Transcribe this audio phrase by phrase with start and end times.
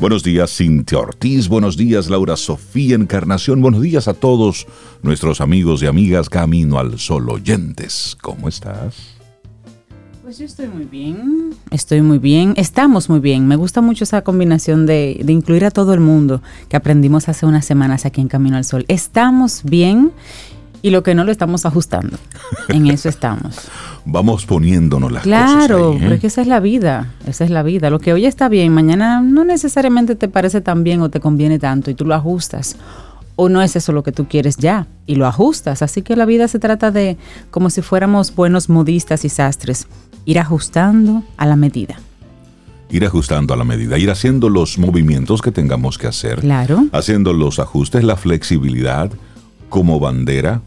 [0.00, 1.48] Buenos días, Cintia Ortiz.
[1.48, 3.60] Buenos días, Laura Sofía Encarnación.
[3.60, 4.68] Buenos días a todos
[5.02, 8.16] nuestros amigos y amigas Camino al Sol oyentes.
[8.22, 8.94] ¿Cómo estás?
[10.22, 11.52] Pues yo estoy muy bien.
[11.72, 12.54] Estoy muy bien.
[12.56, 13.48] Estamos muy bien.
[13.48, 17.44] Me gusta mucho esa combinación de, de incluir a todo el mundo que aprendimos hace
[17.44, 18.84] unas semanas aquí en Camino al Sol.
[18.86, 20.12] Estamos bien
[20.82, 22.16] y lo que no lo estamos ajustando.
[22.68, 23.68] En eso estamos.
[24.04, 25.66] Vamos poniéndonos las claro, cosas.
[25.66, 26.08] Claro, ¿eh?
[26.08, 27.14] porque esa es la vida.
[27.26, 27.90] Esa es la vida.
[27.90, 31.58] Lo que hoy está bien, mañana no necesariamente te parece tan bien o te conviene
[31.58, 32.76] tanto y tú lo ajustas.
[33.36, 35.82] O no es eso lo que tú quieres ya y lo ajustas.
[35.82, 37.16] Así que la vida se trata de
[37.50, 39.86] como si fuéramos buenos modistas y sastres.
[40.24, 41.98] Ir ajustando a la medida
[42.90, 46.40] ir ajustando a la medida, ir haciendo los movimientos que tengamos que hacer.
[46.40, 46.86] Claro.
[46.92, 49.10] Haciendo los ajustes, la flexibilidad
[49.68, 50.62] como bandera,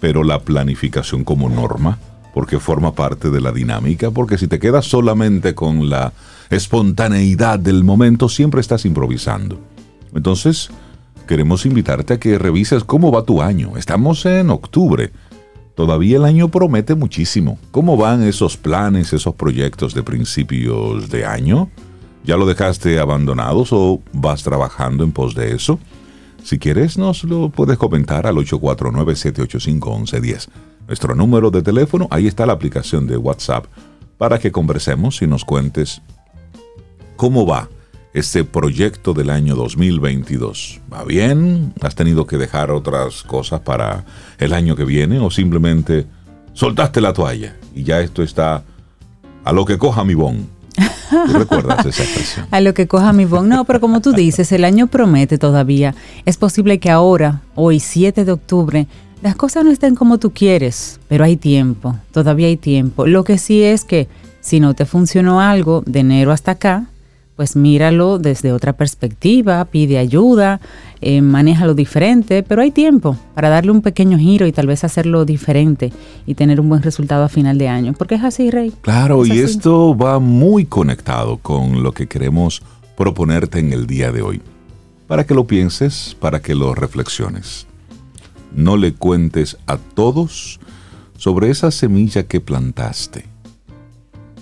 [0.00, 1.98] pero la planificación como norma,
[2.34, 6.12] porque forma parte de la dinámica, porque si te quedas solamente con la
[6.48, 9.60] espontaneidad del momento, siempre estás improvisando.
[10.14, 10.70] Entonces,
[11.28, 13.76] queremos invitarte a que revises cómo va tu año.
[13.76, 15.12] Estamos en octubre.
[15.76, 17.58] Todavía el año promete muchísimo.
[17.70, 21.70] ¿Cómo van esos planes, esos proyectos de principios de año?
[22.24, 25.78] ¿Ya lo dejaste abandonados o vas trabajando en pos de eso?
[26.42, 30.48] Si quieres, nos lo puedes comentar al 849-785-1110.
[30.86, 33.66] Nuestro número de teléfono, ahí está la aplicación de WhatsApp
[34.18, 36.02] para que conversemos y nos cuentes
[37.16, 37.68] cómo va
[38.12, 40.80] este proyecto del año 2022.
[40.92, 41.72] ¿Va bien?
[41.80, 44.04] ¿Has tenido que dejar otras cosas para
[44.38, 46.06] el año que viene o simplemente
[46.52, 48.64] soltaste la toalla y ya esto está
[49.44, 50.59] a lo que coja mi bon?
[52.50, 53.48] A lo que coja mi bon.
[53.48, 55.94] No, pero como tú dices, el año promete todavía.
[56.24, 58.86] Es posible que ahora, hoy 7 de octubre,
[59.22, 63.06] las cosas no estén como tú quieres, pero hay tiempo, todavía hay tiempo.
[63.06, 64.08] Lo que sí es que
[64.40, 66.86] si no te funcionó algo de enero hasta acá,
[67.40, 70.60] pues míralo desde otra perspectiva, pide ayuda,
[71.00, 75.24] eh, manéjalo diferente, pero hay tiempo para darle un pequeño giro y tal vez hacerlo
[75.24, 75.90] diferente
[76.26, 77.94] y tener un buen resultado a final de año.
[77.94, 78.74] Porque es así, Rey.
[78.82, 82.60] Claro, y esto va muy conectado con lo que queremos
[82.94, 84.42] proponerte en el día de hoy.
[85.06, 87.66] Para que lo pienses, para que lo reflexiones.
[88.54, 90.60] No le cuentes a todos
[91.16, 93.29] sobre esa semilla que plantaste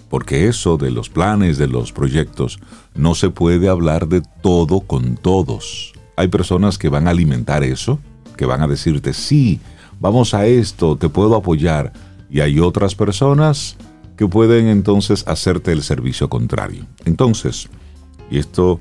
[0.08, 2.58] porque eso de los planes, de los proyectos,
[2.94, 5.92] no se puede hablar de todo con todos.
[6.16, 7.98] Hay personas que van a alimentar eso,
[8.36, 9.60] que van a decirte, sí,
[10.00, 11.92] vamos a esto, te puedo apoyar.
[12.30, 13.76] Y hay otras personas
[14.16, 16.86] que pueden entonces hacerte el servicio contrario.
[17.04, 17.68] Entonces,
[18.30, 18.80] y esto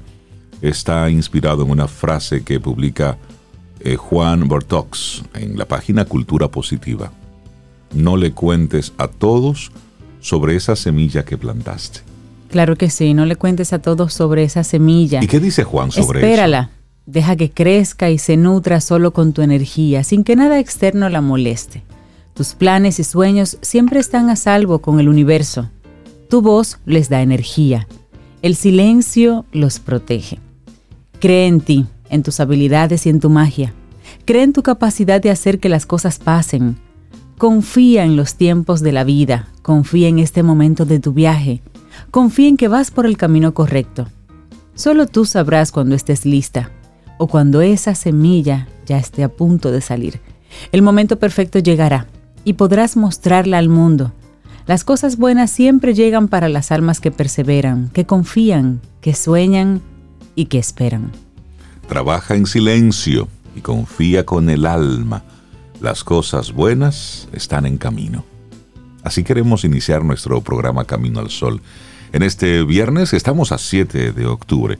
[0.61, 3.17] está inspirado en una frase que publica
[3.79, 7.11] eh, Juan Bortox en la página Cultura Positiva.
[7.93, 9.71] No le cuentes a todos
[10.19, 12.01] sobre esa semilla que plantaste.
[12.49, 15.23] Claro que sí, no le cuentes a todos sobre esa semilla.
[15.23, 16.27] ¿Y qué dice Juan sobre eso?
[16.27, 16.71] Espérala,
[17.05, 21.21] deja que crezca y se nutra solo con tu energía, sin que nada externo la
[21.21, 21.83] moleste.
[22.33, 25.69] Tus planes y sueños siempre están a salvo con el universo.
[26.29, 27.87] Tu voz les da energía.
[28.41, 30.39] El silencio los protege.
[31.19, 33.73] Cree en ti, en tus habilidades y en tu magia.
[34.25, 36.77] Cree en tu capacidad de hacer que las cosas pasen.
[37.37, 41.61] Confía en los tiempos de la vida, confía en este momento de tu viaje,
[42.09, 44.07] confía en que vas por el camino correcto.
[44.73, 46.71] Solo tú sabrás cuando estés lista
[47.19, 50.19] o cuando esa semilla ya esté a punto de salir.
[50.71, 52.07] El momento perfecto llegará
[52.43, 54.13] y podrás mostrarla al mundo.
[54.65, 59.81] Las cosas buenas siempre llegan para las almas que perseveran, que confían, que sueñan
[60.33, 61.11] y que esperan.
[61.87, 65.23] Trabaja en silencio y confía con el alma
[65.81, 68.23] las cosas buenas están en camino.
[69.03, 71.61] Así queremos iniciar nuestro programa Camino al Sol.
[72.13, 74.77] En este viernes estamos a 7 de octubre.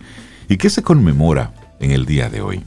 [0.50, 2.64] ¿Y qué se conmemora en el día de hoy?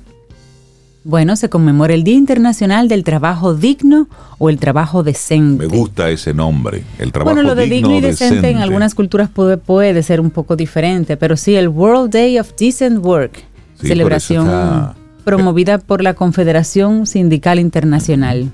[1.03, 4.07] Bueno, se conmemora el Día Internacional del Trabajo Digno
[4.39, 5.67] o el Trabajo Decente.
[5.67, 9.31] Me gusta ese nombre, el trabajo Bueno, lo de digno, y decente, en algunas culturas
[9.31, 13.43] puede, puede, ser un poco diferente, pero sí, el World Day of Decent Work,
[13.81, 14.95] celebración
[15.25, 18.51] promovida por la Confederación Sindical Internacional.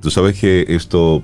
[0.00, 1.22] Tú sabes que esto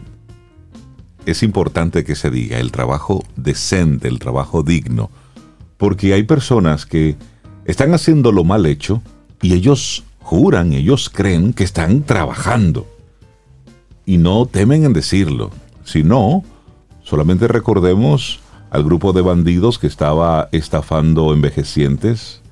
[1.26, 5.10] es importante que se diga, el trabajo decente, el trabajo digno,
[5.76, 7.16] porque hay personas que
[7.64, 9.02] están haciendo lo mal hecho
[9.40, 12.86] y ellos juran, ellos creen que están trabajando
[14.06, 15.50] y no temen en decirlo.
[15.84, 16.42] Si no,
[17.02, 18.40] solamente recordemos
[18.70, 22.42] al grupo de bandidos que estaba estafando envejecientes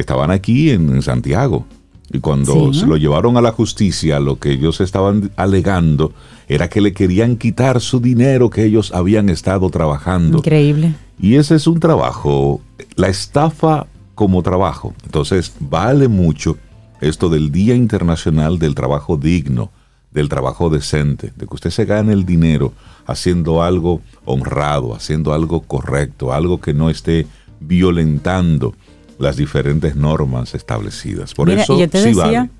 [0.00, 1.66] que estaban aquí en, Santiago.
[2.10, 6.14] Y cuando se lo llevaron a la justicia, lo que ellos estaban alegando
[6.48, 10.38] era que le querían quitar su dinero que ellos habían estado trabajando.
[10.38, 10.94] Increíble.
[11.20, 12.62] Y ese es un trabajo
[12.96, 14.94] la estafa como trabajo.
[15.04, 16.56] Entonces, vale mucho
[17.02, 19.70] esto del Día Internacional del Trabajo Digno,
[20.12, 22.72] del trabajo decente, de que usted se gane el dinero
[23.04, 27.26] haciendo algo honrado, haciendo algo correcto, algo que no esté
[27.60, 28.74] violentando
[29.20, 31.34] las diferentes normas establecidas.
[31.34, 32.50] Por eso yo te sí decía vale.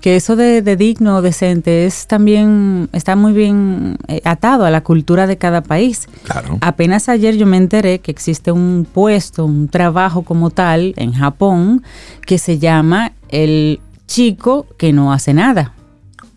[0.00, 4.82] que eso de, de digno, decente, es también, está muy bien eh, atado a la
[4.82, 6.08] cultura de cada país.
[6.24, 6.58] Claro.
[6.60, 11.82] Apenas ayer yo me enteré que existe un puesto, un trabajo como tal en Japón
[12.26, 15.72] que se llama el chico que no hace nada.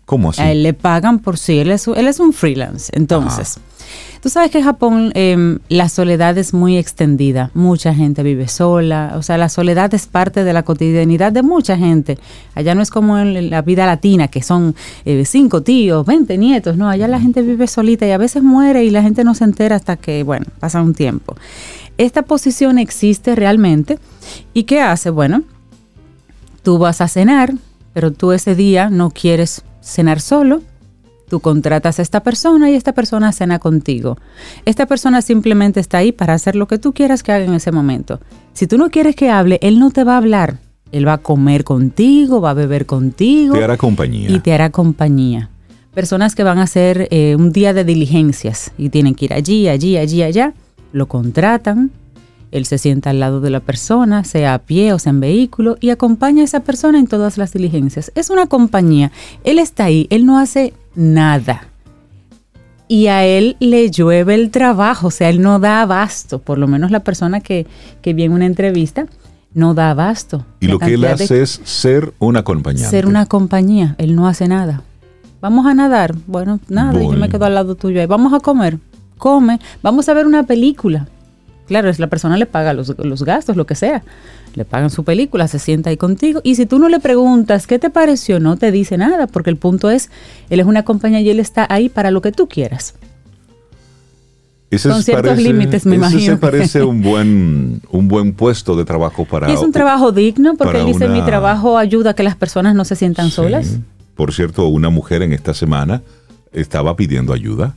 [0.08, 0.40] ¿Cómo así?
[0.40, 2.90] A él le pagan por sí, él es, él es un freelance.
[2.96, 3.60] Entonces,
[4.22, 7.50] tú sabes que en Japón eh, la soledad es muy extendida.
[7.52, 9.12] Mucha gente vive sola.
[9.16, 12.16] O sea, la soledad es parte de la cotidianidad de mucha gente.
[12.54, 14.74] Allá no es como en la vida latina, que son
[15.04, 16.78] eh, cinco tíos, 20 nietos.
[16.78, 19.44] No, allá la gente vive solita y a veces muere y la gente no se
[19.44, 21.36] entera hasta que, bueno, pasa un tiempo.
[21.98, 23.98] Esta posición existe realmente.
[24.54, 25.10] ¿Y qué hace?
[25.10, 25.42] Bueno,
[26.62, 27.52] tú vas a cenar,
[27.92, 30.62] pero tú ese día no quieres cenar solo,
[31.28, 34.18] tú contratas a esta persona y esta persona cena contigo.
[34.64, 37.72] Esta persona simplemente está ahí para hacer lo que tú quieras que haga en ese
[37.72, 38.20] momento.
[38.52, 40.58] Si tú no quieres que hable, él no te va a hablar.
[40.90, 43.54] Él va a comer contigo, va a beber contigo.
[43.54, 44.30] Te hará compañía.
[44.30, 45.50] Y te hará compañía.
[45.94, 49.68] Personas que van a hacer eh, un día de diligencias y tienen que ir allí,
[49.68, 50.54] allí, allí, allá,
[50.92, 51.90] lo contratan,
[52.50, 55.76] él se sienta al lado de la persona, sea a pie o sea en vehículo,
[55.80, 58.10] y acompaña a esa persona en todas las diligencias.
[58.14, 59.12] Es una compañía.
[59.44, 61.68] Él está ahí, él no hace nada.
[62.90, 66.38] Y a él le llueve el trabajo, o sea, él no da abasto.
[66.38, 67.66] Por lo menos la persona que,
[68.00, 69.06] que vi en una entrevista
[69.52, 70.46] no da abasto.
[70.60, 72.88] Y lo que él de- hace es ser un acompañante.
[72.88, 74.82] ser una compañía, él no hace nada.
[75.40, 77.16] Vamos a nadar, bueno, nada, yo Voy.
[77.16, 78.06] me quedo al lado tuyo ahí.
[78.06, 78.78] Vamos a comer,
[79.18, 79.60] come.
[79.82, 81.06] Vamos a ver una película.
[81.68, 84.02] Claro, es la persona le paga los, los gastos, lo que sea.
[84.54, 86.40] Le pagan su película, se sienta ahí contigo.
[86.42, 89.56] Y si tú no le preguntas qué te pareció, no te dice nada, porque el
[89.56, 90.10] punto es,
[90.50, 92.94] él es una compañía y él está ahí para lo que tú quieras.
[94.70, 96.34] Ese con ciertos límites, me ese imagino.
[96.34, 99.50] se parece un buen, un buen puesto de trabajo para...
[99.50, 102.74] y es un trabajo digno, porque él dice, mi trabajo ayuda a que las personas
[102.74, 103.36] no se sientan Sí.
[103.36, 103.78] solas.
[104.14, 106.02] Por cierto, una mujer en esta semana
[106.52, 107.74] estaba pidiendo ayuda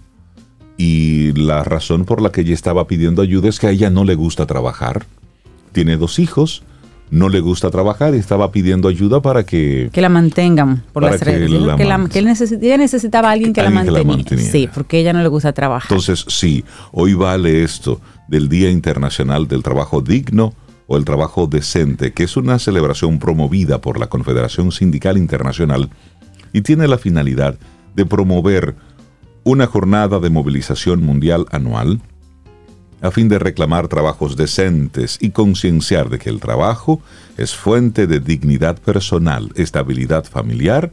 [0.77, 4.03] y la razón por la que ella estaba pidiendo ayuda es que a ella no
[4.03, 5.05] le gusta trabajar.
[5.73, 6.63] Tiene dos hijos,
[7.11, 9.89] no le gusta trabajar y estaba pidiendo ayuda para que...
[9.91, 13.29] que la mantengan por las que la que, la- man- que él necesi- ella necesitaba
[13.29, 14.15] a alguien que, Alguien la, que la mantenía.
[14.17, 14.51] manteniera.
[14.51, 15.91] Sí, porque ella no le gusta trabajar.
[15.91, 20.53] Entonces, sí, hoy vale esto del Día Internacional del Trabajo Digno
[20.87, 25.89] o el Trabajo Decente, que es una celebración promovida por la Confederación Sindical Internacional
[26.53, 27.57] y tiene la finalidad
[27.95, 28.75] de promover
[29.43, 32.01] una jornada de movilización mundial anual
[33.01, 37.01] a fin de reclamar trabajos decentes y concienciar de que el trabajo
[37.37, 40.91] es fuente de dignidad personal, estabilidad familiar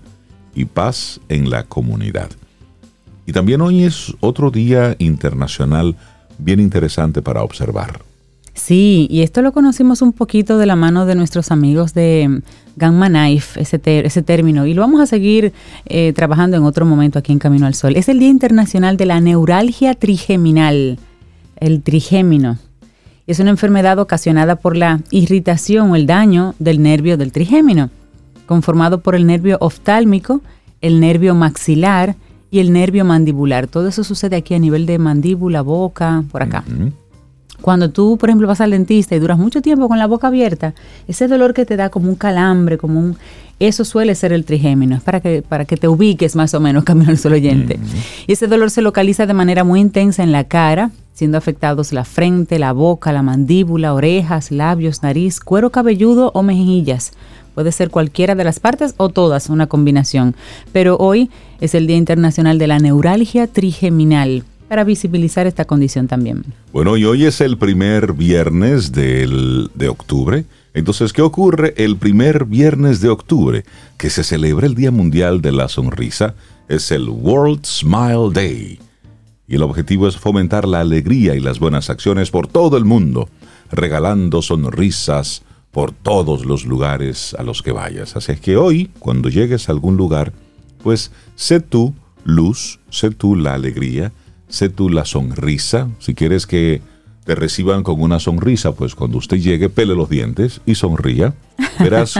[0.55, 2.31] y paz en la comunidad.
[3.27, 5.97] Y también hoy es otro día internacional
[6.39, 8.01] bien interesante para observar.
[8.55, 12.43] Sí, y esto lo conocimos un poquito de la mano de nuestros amigos de
[12.79, 15.53] Gamma Knife, ese, ese término, y lo vamos a seguir
[15.87, 17.97] eh, trabajando en otro momento aquí en Camino al Sol.
[17.97, 20.99] Es el Día Internacional de la Neuralgia Trigeminal,
[21.57, 22.59] el trigémino.
[23.27, 27.91] Es una enfermedad ocasionada por la irritación o el daño del nervio del trigémino,
[28.47, 30.41] conformado por el nervio oftálmico,
[30.81, 32.17] el nervio maxilar
[32.51, 33.67] y el nervio mandibular.
[33.67, 36.65] Todo eso sucede aquí a nivel de mandíbula, boca, por acá.
[37.61, 40.75] Cuando tú, por ejemplo, vas al dentista y duras mucho tiempo con la boca abierta,
[41.09, 43.17] ese dolor que te da como un calambre, como un...
[43.61, 46.85] Eso suele ser el trigémino, es para que, para que te ubiques más o menos,
[46.85, 47.81] camino al sol oyente.
[48.29, 52.05] Y ese dolor se localiza de manera muy intensa en la cara, siendo afectados la
[52.05, 57.13] frente, la boca, la mandíbula, orejas, labios, nariz, cuero cabelludo o mejillas.
[57.57, 60.37] Puede ser cualquiera de las partes o todas, una combinación.
[60.71, 61.29] Pero hoy
[61.61, 66.45] es el Día Internacional de la Neuralgia Trigeminal, para visibilizar esta condición también.
[66.73, 70.45] Bueno, y hoy es el primer viernes del- de octubre.
[70.75, 73.65] Entonces, ¿qué ocurre el primer viernes de octubre?
[73.97, 76.35] Que se celebra el Día Mundial de la Sonrisa.
[76.69, 78.79] Es el World Smile Day.
[79.49, 83.31] Y el objetivo es fomentar la alegría y las buenas acciones por todo el mundo,
[83.73, 88.15] regalando sonrisas por todos los lugares a los que vayas.
[88.17, 90.33] Así es que hoy, cuando llegues a algún lugar,
[90.83, 91.95] pues sé tú
[92.25, 94.13] luz, sé tú la alegría,
[94.49, 95.89] sé tú la sonrisa.
[95.99, 96.81] Si quieres que
[97.25, 101.35] te reciban con una sonrisa, pues cuando usted llegue, pele los dientes y sonría.
[101.79, 102.15] Verás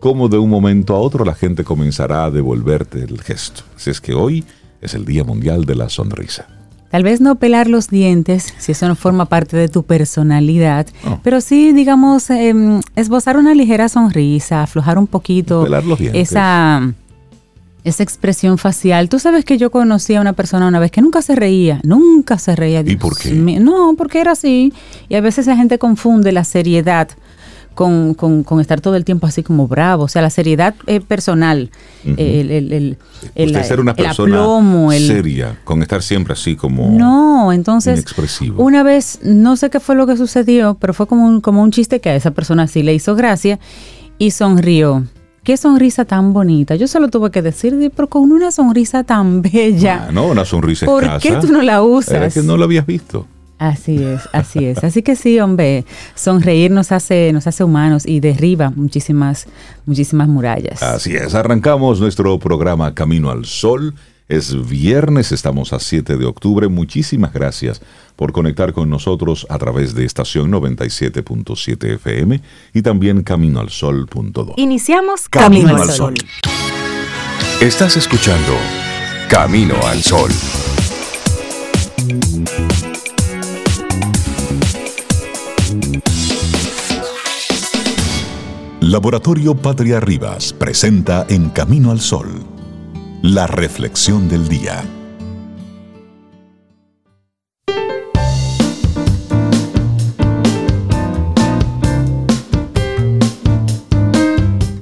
[0.00, 3.62] cómo de un momento a otro la gente comenzará a devolverte el gesto.
[3.76, 4.44] Así es que hoy
[4.80, 6.46] es el Día Mundial de la Sonrisa.
[6.90, 10.86] Tal vez no pelar los dientes, si eso no forma parte de tu personalidad,
[11.22, 16.30] pero sí, digamos, em, esbozar una ligera sonrisa, aflojar un poquito Pelar los dientes.
[16.30, 16.92] esa,
[17.86, 19.08] esa expresión facial.
[19.08, 22.38] Tú sabes que yo conocí a una persona una vez que nunca se reía, nunca
[22.38, 22.80] se reía.
[22.86, 23.30] ¿Y por qué?
[23.30, 23.60] mío.
[23.60, 24.72] No, porque era así.
[25.08, 27.08] Y a veces la gente confunde la seriedad
[27.74, 30.04] con, con- con estar todo el tiempo así como bravo.
[30.04, 31.70] O sea, la seriedad eh, personal,
[32.04, 32.98] el, el, el,
[33.34, 37.98] el- Usted ser una el persona aplomo, seria, con estar siempre así como no, entonces
[38.00, 38.62] inexpresivo.
[38.64, 41.70] una vez, no sé qué fue lo que sucedió, pero fue como un, como un
[41.70, 43.58] chiste que a esa persona sí le hizo gracia
[44.18, 45.04] y sonrió.
[45.46, 46.74] Qué sonrisa tan bonita.
[46.74, 50.06] Yo solo tuve que decir, "Di, pero con una sonrisa tan bella.
[50.08, 51.20] Ah, no, una sonrisa ¿Por escasa.
[51.20, 52.14] qué tú no la usas?
[52.14, 53.28] Era que no la habías visto.
[53.56, 54.82] Así es, así es.
[54.82, 55.84] Así que sí, hombre,
[56.16, 59.46] sonreír nos hace, nos hace humanos y derriba muchísimas,
[59.86, 60.82] muchísimas murallas.
[60.82, 63.94] Así es, arrancamos nuestro programa Camino al Sol.
[64.28, 66.66] Es viernes, estamos a 7 de octubre.
[66.66, 67.80] Muchísimas gracias
[68.16, 72.40] por conectar con nosotros a través de estación 97.7 FM
[72.72, 74.54] y también caminoalsol.do.
[74.56, 76.14] Iniciamos Camino Camino, al al Sol.
[77.60, 78.54] Estás escuchando
[79.28, 80.30] Camino al Sol.
[88.80, 92.28] Laboratorio Patria Rivas presenta En Camino al Sol,
[93.20, 94.84] la reflexión del día.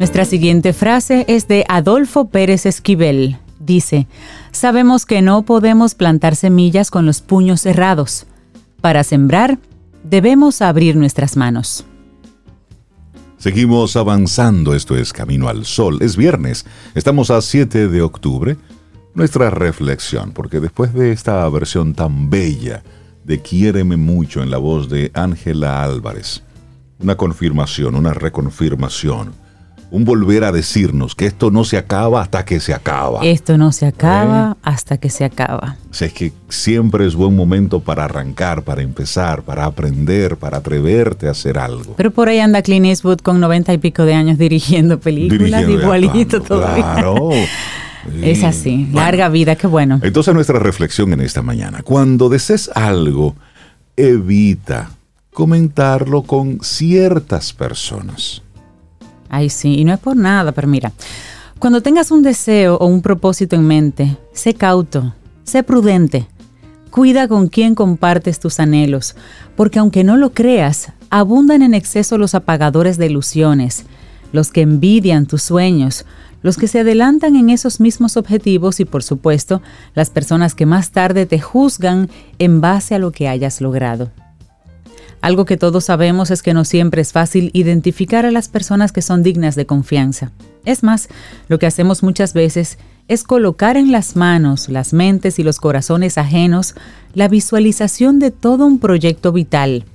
[0.04, 3.38] Nuestra siguiente frase es de Adolfo Pérez Esquivel.
[3.58, 4.06] Dice,
[4.52, 8.26] sabemos que no podemos plantar semillas con los puños cerrados.
[8.82, 9.58] Para sembrar,
[10.02, 11.86] debemos abrir nuestras manos.
[13.38, 16.02] Seguimos avanzando, esto es Camino al Sol.
[16.02, 18.58] Es viernes, estamos a 7 de octubre.
[19.14, 22.82] Nuestra reflexión, porque después de esta versión tan bella
[23.24, 26.42] de Quiéreme mucho en la voz de Ángela Álvarez,
[26.98, 29.43] una confirmación, una reconfirmación,
[29.94, 33.20] un volver a decirnos que esto no se acaba hasta que se acaba.
[33.24, 35.76] Esto no se acaba hasta que se acaba.
[35.88, 40.56] O sea, es que siempre es buen momento para arrancar, para empezar, para aprender, para
[40.58, 41.94] atreverte a hacer algo.
[41.96, 45.80] Pero por ahí anda Clint Eastwood con noventa y pico de años dirigiendo películas, Dirigiendo
[45.84, 46.94] igualito todavía.
[46.94, 47.30] Claro.
[48.20, 48.44] Es Sí.
[48.44, 49.98] así, Bueno, larga vida, qué bueno.
[50.02, 51.80] Entonces nuestra reflexión en esta mañana.
[51.82, 53.34] Cuando desees algo,
[53.96, 54.90] evita
[55.32, 58.43] comentarlo con ciertas personas.
[59.34, 60.92] Ay, sí, y no es por nada, pero mira,
[61.58, 65.12] cuando tengas un deseo o un propósito en mente, sé cauto,
[65.42, 66.28] sé prudente.
[66.90, 69.16] Cuida con quién compartes tus anhelos,
[69.56, 73.86] porque aunque no lo creas, abundan en exceso los apagadores de ilusiones,
[74.30, 76.06] los que envidian tus sueños,
[76.42, 79.62] los que se adelantan en esos mismos objetivos y por supuesto
[79.96, 84.12] las personas que más tarde te juzgan en base a lo que hayas logrado.
[85.24, 89.00] Algo que todos sabemos es que no siempre es fácil identificar a las personas que
[89.00, 90.32] son dignas de confianza.
[90.66, 91.08] Es más,
[91.48, 92.76] lo que hacemos muchas veces
[93.08, 96.74] es colocar en las manos, las mentes y los corazones ajenos
[97.14, 99.86] la visualización de todo un proyecto vital.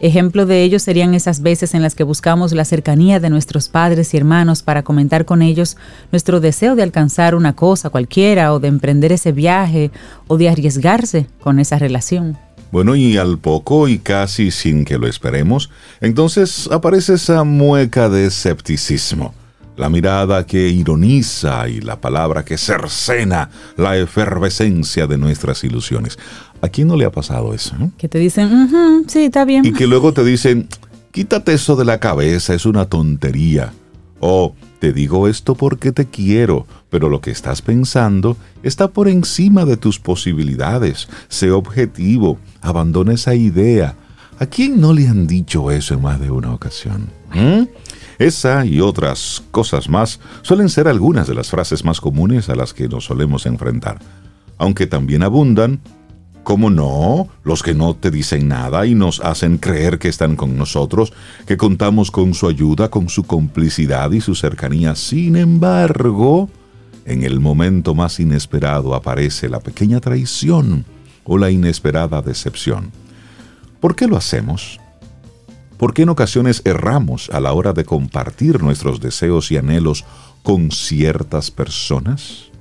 [0.00, 4.14] Ejemplo de ello serían esas veces en las que buscamos la cercanía de nuestros padres
[4.14, 5.76] y hermanos para comentar con ellos
[6.12, 9.90] nuestro deseo de alcanzar una cosa cualquiera o de emprender ese viaje
[10.28, 12.38] o de arriesgarse con esa relación.
[12.76, 15.70] Bueno, y al poco y casi sin que lo esperemos,
[16.02, 19.32] entonces aparece esa mueca de escepticismo,
[19.78, 26.18] la mirada que ironiza y la palabra que cercena la efervescencia de nuestras ilusiones.
[26.60, 27.74] ¿A quién no le ha pasado eso?
[27.80, 27.88] eh?
[27.96, 29.64] Que te dicen, "Ujú, sí, está bien.
[29.64, 30.68] Y que luego te dicen,
[31.12, 33.72] quítate eso de la cabeza, es una tontería.
[34.20, 39.64] O te digo esto porque te quiero, pero lo que estás pensando está por encima
[39.64, 41.08] de tus posibilidades.
[41.28, 43.96] Sé objetivo, abandona esa idea.
[44.38, 47.08] ¿A quién no le han dicho eso en más de una ocasión?
[47.34, 47.64] ¿Mm?
[48.18, 52.72] Esa y otras cosas más suelen ser algunas de las frases más comunes a las
[52.72, 53.98] que nos solemos enfrentar,
[54.58, 55.80] aunque también abundan
[56.46, 57.26] ¿Cómo no?
[57.42, 61.12] Los que no te dicen nada y nos hacen creer que están con nosotros,
[61.44, 64.94] que contamos con su ayuda, con su complicidad y su cercanía.
[64.94, 66.48] Sin embargo,
[67.04, 70.84] en el momento más inesperado aparece la pequeña traición
[71.24, 72.92] o la inesperada decepción.
[73.80, 74.78] ¿Por qué lo hacemos?
[75.78, 80.04] ¿Por qué en ocasiones erramos a la hora de compartir nuestros deseos y anhelos
[80.44, 82.52] con ciertas personas?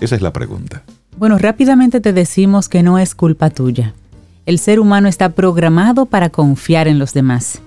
[0.00, 0.84] Esa es la pregunta.
[1.20, 3.92] Bueno, rápidamente te decimos que no es culpa tuya.
[4.46, 7.60] El ser humano está programado para confiar en los demás.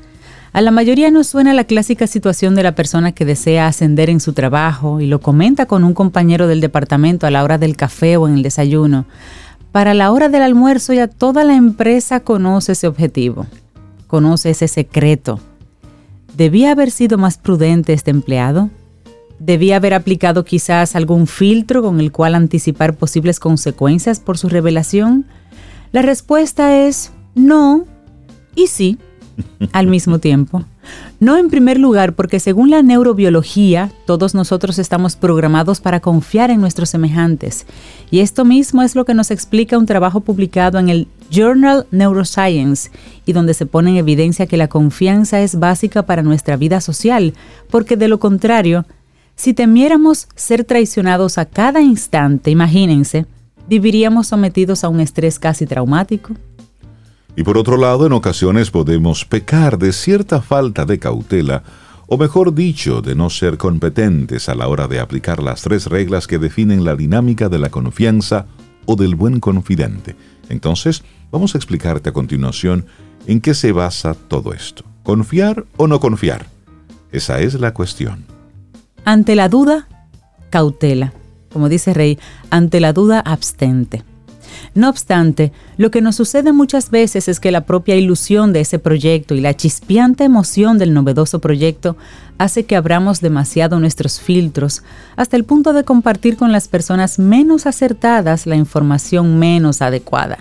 [0.54, 4.22] A la mayoría nos suena la clásica situación de la persona que desea ascender en
[4.22, 8.18] su trabajo y lo comenta con un compañero del departamento a la hora del café
[8.18, 9.06] o en el desayuno.
[9.72, 13.46] Para la hora del almuerzo ya toda la empresa conoce ese objetivo,
[14.08, 15.40] conoce ese secreto.
[16.36, 18.72] ¿Debía haber sido más prudente este empleado?
[19.46, 25.26] ¿Debía haber aplicado quizás algún filtro con el cual anticipar posibles consecuencias por su revelación?
[25.92, 27.84] La respuesta es no
[28.56, 28.98] y sí
[29.74, 30.64] al mismo tiempo.
[31.20, 36.62] No en primer lugar porque según la neurobiología, todos nosotros estamos programados para confiar en
[36.62, 37.66] nuestros semejantes.
[38.12, 42.92] Y esto mismo es lo que nos explica un trabajo publicado en el Journal Neuroscience
[43.26, 47.34] y donde se pone en evidencia que la confianza es básica para nuestra vida social,
[47.70, 48.86] porque de lo contrario,
[49.36, 53.26] si temiéramos ser traicionados a cada instante, imagínense,
[53.68, 56.34] viviríamos sometidos a un estrés casi traumático.
[57.36, 61.64] Y por otro lado, en ocasiones podemos pecar de cierta falta de cautela,
[62.08, 66.28] o mejor dicho, de no ser competentes a la hora de aplicar las tres reglas
[66.28, 68.46] que definen la dinámica de la confianza
[68.86, 70.16] o del buen confidente.
[70.50, 72.86] Entonces, vamos a explicarte a continuación
[73.26, 74.84] en qué se basa todo esto.
[75.02, 76.46] ¿Confiar o no confiar?
[77.12, 78.33] Esa es la cuestión.
[79.06, 79.88] Ante la duda,
[80.50, 81.14] cautela.
[81.52, 82.18] Como dice Rey,
[82.50, 84.04] ante la duda, abstente.
[84.76, 88.80] No obstante, lo que nos sucede muchas veces es que la propia ilusión de ese
[88.80, 91.96] proyecto y la chispeante emoción del novedoso proyecto
[92.38, 94.84] hace que abramos demasiado nuestros filtros
[95.16, 100.40] hasta el punto de compartir con las personas menos acertadas la información menos adecuada.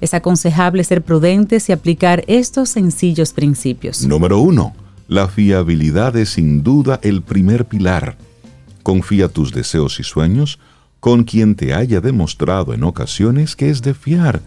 [0.00, 4.04] Es aconsejable ser prudentes y aplicar estos sencillos principios.
[4.06, 4.81] Número 1.
[5.08, 8.16] La fiabilidad es sin duda el primer pilar.
[8.82, 10.58] Confía tus deseos y sueños
[11.00, 14.40] con quien te haya demostrado en ocasiones que es de fiar,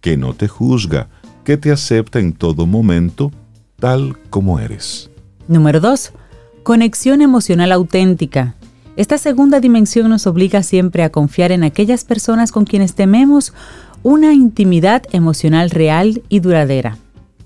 [0.00, 1.08] que no te juzga,
[1.44, 3.30] que te acepta en todo momento
[3.78, 5.10] tal como eres.
[5.46, 6.12] Número 2.
[6.62, 8.54] Conexión emocional auténtica.
[8.96, 13.52] Esta segunda dimensión nos obliga siempre a confiar en aquellas personas con quienes tememos
[14.02, 16.98] una intimidad emocional real y duradera.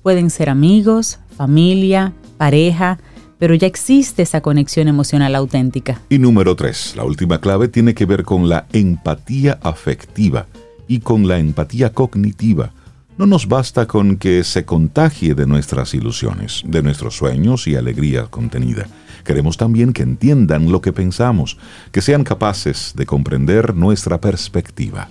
[0.02, 2.98] Pueden ser amigos, familia, pareja,
[3.38, 6.00] pero ya existe esa conexión emocional auténtica.
[6.08, 10.48] Y número tres, la última clave tiene que ver con la empatía afectiva
[10.88, 12.72] y con la empatía cognitiva.
[13.16, 18.24] No nos basta con que se contagie de nuestras ilusiones, de nuestros sueños y alegría
[18.24, 18.88] contenida.
[19.24, 21.58] Queremos también que entiendan lo que pensamos,
[21.92, 25.08] que sean capaces de comprender nuestra perspectiva.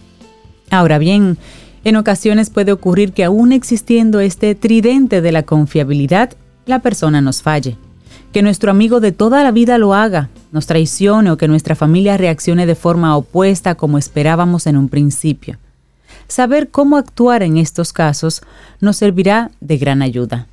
[0.69, 1.37] Ahora bien,
[1.85, 7.41] en ocasiones puede ocurrir que aún existiendo este tridente de la confiabilidad, la persona nos
[7.41, 7.77] falle
[8.31, 12.17] que nuestro amigo de toda la vida lo haga, nos traicione o que nuestra familia
[12.17, 15.57] reaccione de forma opuesta como esperábamos en un principio.
[16.27, 18.41] Saber cómo actuar en estos casos
[18.79, 20.47] nos servirá de gran ayuda.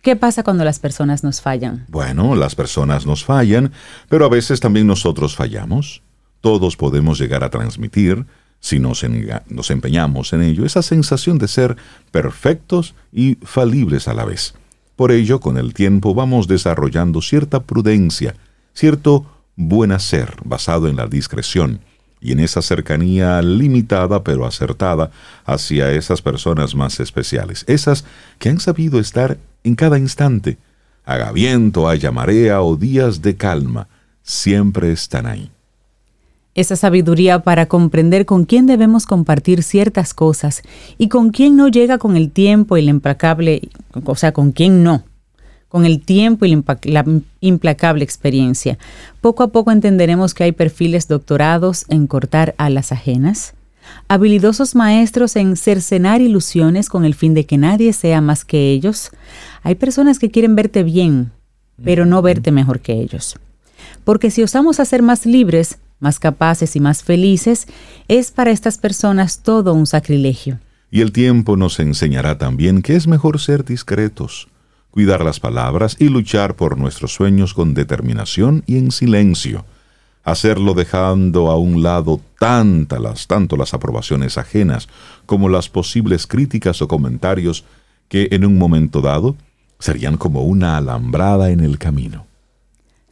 [0.00, 1.86] ¿Qué pasa cuando las personas nos fallan?
[1.88, 3.72] Bueno, las personas nos fallan,
[4.08, 6.02] pero a veces también nosotros fallamos.
[6.40, 8.26] Todos podemos llegar a transmitir,
[8.60, 11.76] si nos, empeñamos en ello, esa sensación de ser
[12.10, 14.54] perfectos y falibles a la vez.
[14.96, 18.36] Por ello, con el tiempo vamos desarrollando cierta prudencia,
[18.72, 19.26] cierto
[19.56, 21.80] buen hacer basado en la discreción
[22.20, 25.10] y en esa cercanía limitada pero acertada
[25.44, 28.04] hacia esas personas más especiales, esas
[28.38, 30.58] que han sabido estar en cada instante,
[31.04, 33.88] haga viento, haya marea o días de calma,
[34.22, 35.53] siempre están ahí
[36.54, 40.62] esa sabiduría para comprender con quién debemos compartir ciertas cosas
[40.98, 43.68] y con quién no llega con el tiempo y la implacable,
[44.04, 45.04] o sea, con quién no,
[45.68, 47.04] con el tiempo y la
[47.40, 48.78] implacable experiencia.
[49.20, 53.54] Poco a poco entenderemos que hay perfiles doctorados en cortar alas ajenas,
[54.06, 59.10] habilidosos maestros en cercenar ilusiones con el fin de que nadie sea más que ellos.
[59.64, 61.32] Hay personas que quieren verte bien,
[61.82, 63.36] pero no verte mejor que ellos.
[64.04, 67.66] Porque si osamos a ser más libres, más capaces y más felices,
[68.06, 70.60] es para estas personas todo un sacrilegio.
[70.92, 74.46] Y el tiempo nos enseñará también que es mejor ser discretos,
[74.92, 79.64] cuidar las palabras y luchar por nuestros sueños con determinación y en silencio.
[80.22, 84.88] Hacerlo dejando a un lado tantas tanto las aprobaciones ajenas
[85.26, 87.64] como las posibles críticas o comentarios
[88.08, 89.36] que en un momento dado
[89.80, 92.26] serían como una alambrada en el camino.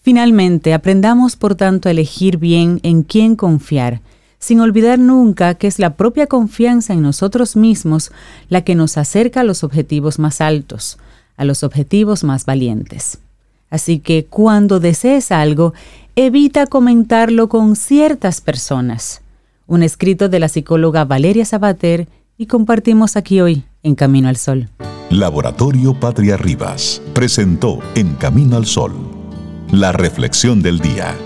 [0.02, 4.00] Finalmente, aprendamos por tanto a elegir bien en quién confiar,
[4.40, 8.10] sin olvidar nunca que es la propia confianza en nosotros mismos
[8.48, 10.98] la que nos acerca a los objetivos más altos,
[11.36, 13.18] a los objetivos más valientes.
[13.70, 15.72] Así que cuando desees algo,
[16.16, 19.22] evita comentarlo con ciertas personas.
[19.68, 24.68] Un escrito de la psicóloga Valeria Sabater y compartimos aquí hoy en Camino al Sol.
[25.10, 29.11] Laboratorio Patria Rivas presentó En Camino al Sol
[29.72, 31.16] la reflexión del día.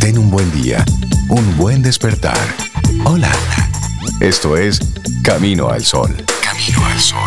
[0.00, 0.84] Ten un buen día,
[1.28, 2.38] un buen despertar.
[3.04, 3.30] Hola.
[4.20, 4.78] Esto es
[5.24, 6.14] Camino al Sol.
[6.40, 7.18] Camino al Sol.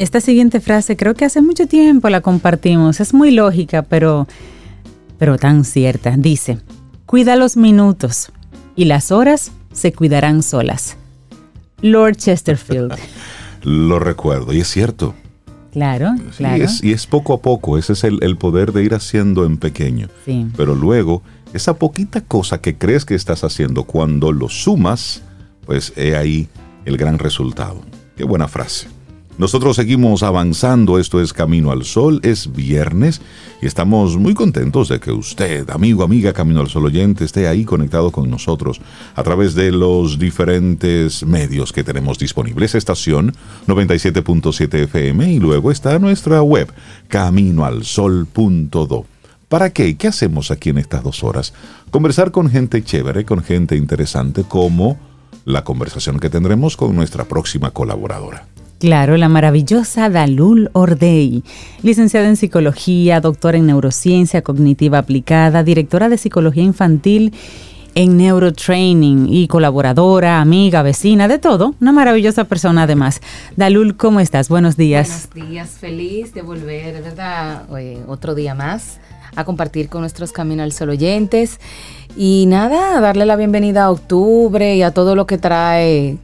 [0.00, 2.98] Esta siguiente frase creo que hace mucho tiempo la compartimos.
[2.98, 4.26] Es muy lógica, pero,
[5.20, 6.16] pero tan cierta.
[6.16, 6.58] Dice,
[7.06, 8.32] cuida los minutos
[8.74, 10.96] y las horas se cuidarán solas.
[11.82, 12.96] Lord Chesterfield.
[13.62, 15.14] Lo recuerdo y es cierto.
[15.72, 16.56] Claro, claro.
[16.56, 19.44] Y es, y es poco a poco, ese es el, el poder de ir haciendo
[19.44, 20.08] en pequeño.
[20.24, 20.46] Sí.
[20.56, 25.22] Pero luego, esa poquita cosa que crees que estás haciendo, cuando lo sumas,
[25.66, 26.48] pues he ahí
[26.86, 27.82] el gran resultado.
[28.16, 28.88] Qué buena frase.
[29.40, 33.22] Nosotros seguimos avanzando, esto es Camino al Sol, es viernes
[33.62, 37.64] y estamos muy contentos de que usted, amigo, amiga, Camino al Sol oyente, esté ahí
[37.64, 38.82] conectado con nosotros
[39.14, 42.74] a través de los diferentes medios que tenemos disponibles.
[42.74, 43.32] Estación
[43.66, 46.70] 97.7 FM y luego está nuestra web,
[47.08, 49.06] caminoalsol.do.
[49.48, 49.96] ¿Para qué?
[49.96, 51.54] ¿Qué hacemos aquí en estas dos horas?
[51.90, 54.98] Conversar con gente chévere, con gente interesante, como
[55.46, 58.46] la conversación que tendremos con nuestra próxima colaboradora.
[58.80, 61.42] Claro, la maravillosa Dalul Ordei,
[61.82, 67.34] licenciada en psicología, doctora en neurociencia cognitiva aplicada, directora de psicología infantil
[67.94, 71.74] en neurotraining y colaboradora, amiga, vecina, de todo.
[71.78, 73.20] Una maravillosa persona además.
[73.54, 74.48] Dalul, ¿cómo estás?
[74.48, 75.28] Buenos días.
[75.34, 78.98] Buenos días, feliz de volver, verdad, eh, otro día más
[79.36, 81.60] a compartir con nuestros Camino al Sol oyentes.
[82.16, 86.16] Y nada, darle la bienvenida a octubre y a todo lo que trae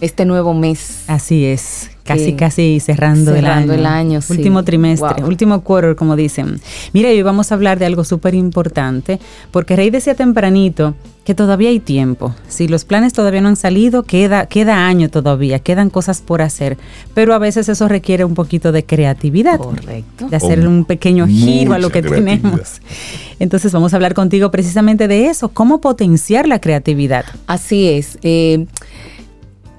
[0.00, 1.02] este nuevo mes.
[1.08, 2.32] Así es, casi, Sí.
[2.34, 3.96] casi cerrando, Cerrando el el año.
[3.96, 4.32] año, sí.
[4.32, 5.28] Último trimestre, Wow.
[5.28, 6.60] último quarter, como dicen.
[6.92, 9.18] Mira, hoy vamos a hablar de algo súper importante,
[9.50, 12.34] porque Rey decía tempranito que todavía hay tiempo.
[12.46, 16.78] Si los planes todavía no han salido, queda, queda año todavía, quedan cosas por hacer,
[17.14, 19.58] pero a veces eso requiere un poquito de creatividad.
[19.58, 20.28] Correcto.
[20.28, 22.80] De hacer O un pequeño giro a lo que tenemos.
[23.40, 27.24] Entonces vamos a hablar contigo precisamente de eso, cómo potenciar la creatividad.
[27.48, 28.18] Así es.
[28.22, 28.66] eh,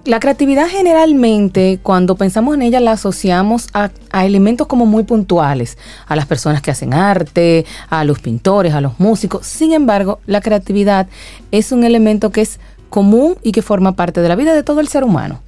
[0.08, 3.92] la creatividad generalmente, cuando pensamos en ella, la asociamos a,
[4.24, 9.00] elementos como muy puntuales, a las personas que hacen arte, a los pintores, a los
[9.00, 9.46] músicos.
[9.46, 11.08] Sin embargo, la creatividad
[11.52, 14.80] es un elemento que es común y que forma parte de la vida de todo
[14.80, 15.42] el ser humano.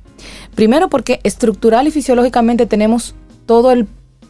[0.56, 3.88] Primero porque estructural y fisiológicamente tenemos todo el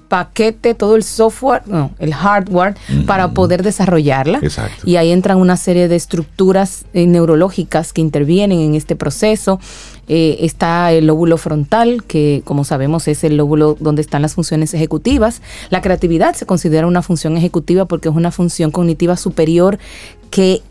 [0.10, 4.40] paquete, todo el software, no, el hardware para poder desarrollarla.
[4.42, 4.82] Exacto.
[4.84, 9.60] Y ahí entran una serie de estructuras eh, neurológicas que intervienen en este proceso.
[10.08, 14.74] Eh, está el lóbulo frontal, que como sabemos es el lóbulo donde están las funciones
[14.74, 15.44] ejecutivas.
[15.70, 19.78] La creatividad se considera una función ejecutiva porque es una función cognitiva superior
[20.32, 20.64] que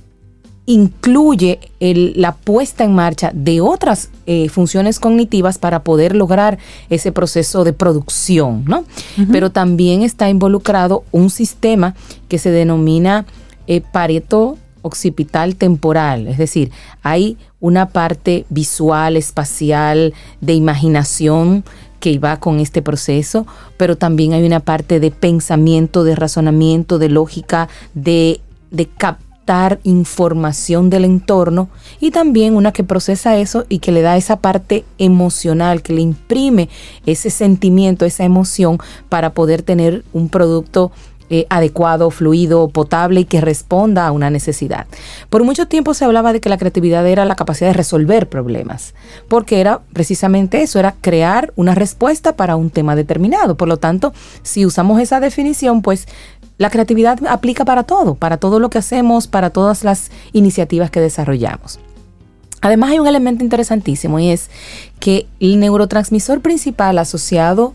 [0.69, 6.59] incluye el- la puesta en marcha de otras eh, funciones cognitivas para poder lograr
[6.91, 8.85] ese proceso de producción, ¿no?
[9.33, 11.95] Pero también está involucrado un sistema
[12.29, 13.25] que se denomina
[13.67, 16.71] eh, pareto occipital temporal, es decir,
[17.03, 21.65] hay una parte visual, espacial, de imaginación
[22.01, 23.47] que va con este proceso,
[23.79, 28.87] pero también hay una parte de pensamiento, de razonamiento, de lógica, de, de
[29.83, 31.69] información del entorno
[32.01, 36.03] y también una que procesa eso y que le da esa parte emocional, que le
[36.03, 36.69] imprime
[37.07, 40.93] ese sentimiento, esa emoción para poder tener un producto
[41.31, 44.87] eh, adecuado, fluido, potable y que responda a una necesidad.
[45.29, 48.95] Por mucho tiempo se hablaba de que la creatividad era la capacidad de resolver problemas,
[49.29, 53.59] porque era precisamente eso, era crear una respuesta para un tema determinado.
[53.59, 56.07] Por lo tanto, si usamos esa definición, pues
[56.59, 61.01] la creatividad aplica para todo, para todo lo que hacemos, para todas las iniciativas que
[61.01, 61.79] desarrollamos.
[62.61, 64.51] Además hay un elemento interesantísimo y es
[64.99, 67.73] que el neurotransmisor principal asociado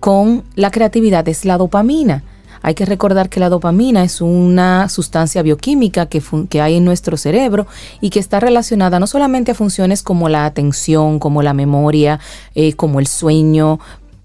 [0.00, 2.22] con la creatividad es la dopamina.
[2.60, 6.20] Hay que recordar que la dopamina es una sustancia bioquímica que,
[6.60, 7.66] hay en nuestro cerebro
[8.00, 12.18] y que está relacionada no solamente a funciones como la atención, como la memoria,
[12.54, 13.78] eh, como el sueño,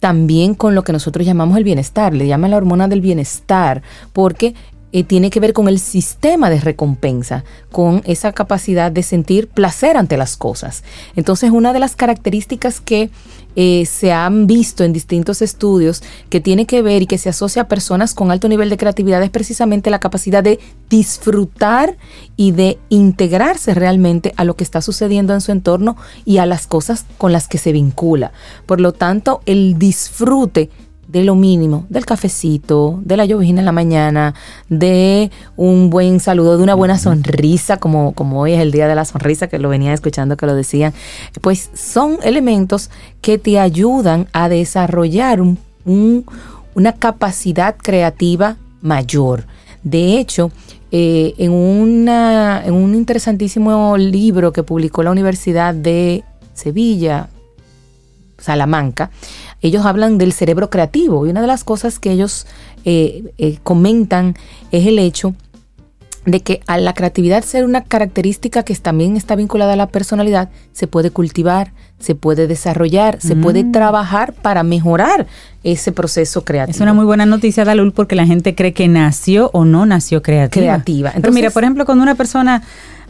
[0.04, 2.14] también con lo que nosotros llamamos el bienestar.
[2.14, 4.54] Le llaman la hormona del bienestar porque
[4.94, 9.98] eh, tiene que ver con el sistema de recompensa, con esa capacidad de sentir placer
[9.98, 10.84] ante las cosas.
[11.16, 13.10] Entonces, una de las características que
[13.56, 17.64] eh, se han visto en distintos estudios que tiene que ver y que se asocia
[17.64, 21.98] a personas con alto nivel de creatividad es precisamente la capacidad de disfrutar
[22.36, 26.68] y de integrarse realmente a lo que está sucediendo en su entorno y a las
[26.68, 28.32] cosas con las que se vincula.
[28.66, 30.70] Por lo tanto, el disfrute
[31.14, 34.34] de lo mínimo, del cafecito, de la llovizna en la mañana,
[34.68, 38.96] de un buen saludo, de una buena sonrisa, como, como hoy es el día de
[38.96, 40.92] la sonrisa, que lo venía escuchando que lo decían,
[41.42, 42.90] pues son elementos
[43.22, 46.26] que te ayudan a desarrollar un, un,
[46.74, 49.46] una capacidad creativa mayor.
[49.84, 50.52] De hecho,
[50.90, 56.24] eh, en, una, en un interesantísimo libro que publicó la Universidad de
[56.56, 57.30] Sevilla,
[58.40, 59.12] Salamanca,
[59.64, 62.46] ellos hablan del cerebro creativo y una de las cosas que ellos
[62.86, 64.36] eh, eh, comentan
[64.72, 65.34] es el hecho
[66.26, 70.50] de que a la creatividad ser una característica que también está vinculada a la personalidad,
[70.72, 73.72] se puede cultivar, se puede desarrollar, se puede mm.
[73.72, 75.28] trabajar para mejorar
[75.64, 76.76] ese proceso creativo.
[76.76, 80.22] Es una muy buena noticia, Dalul, porque la gente cree que nació o no nació
[80.22, 80.64] creativa.
[80.66, 81.12] Creativa.
[81.16, 82.64] Pero mira, por ejemplo, cuando una persona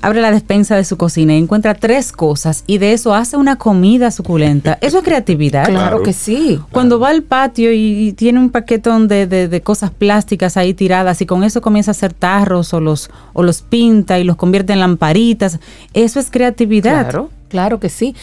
[0.03, 3.55] abre la despensa de su cocina y encuentra tres cosas y de eso hace una
[3.55, 4.77] comida suculenta.
[4.81, 5.65] Eso es creatividad.
[5.65, 6.59] Claro, que sí.
[6.71, 11.25] Cuando va al patio y, tiene un paquetón de, de, cosas plásticas ahí tiradas y
[11.25, 14.81] con eso comienza a hacer tarros o los, o los pinta y los convierte en
[14.81, 15.59] lamparitas,
[15.93, 17.03] eso es creatividad.
[17.03, 18.13] Claro, claro que sí.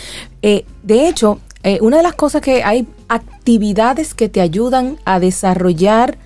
[0.43, 5.19] Eh, de hecho, eh, una de las cosas que hay actividades que te ayudan a
[5.19, 6.19] desarrollar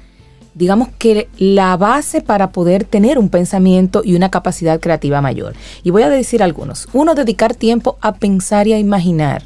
[0.54, 5.54] digamos que la base para poder tener un pensamiento y una capacidad creativa mayor.
[5.82, 6.88] Y voy a decir algunos.
[6.92, 9.42] Uno, dedicar tiempo a pensar y a imaginar.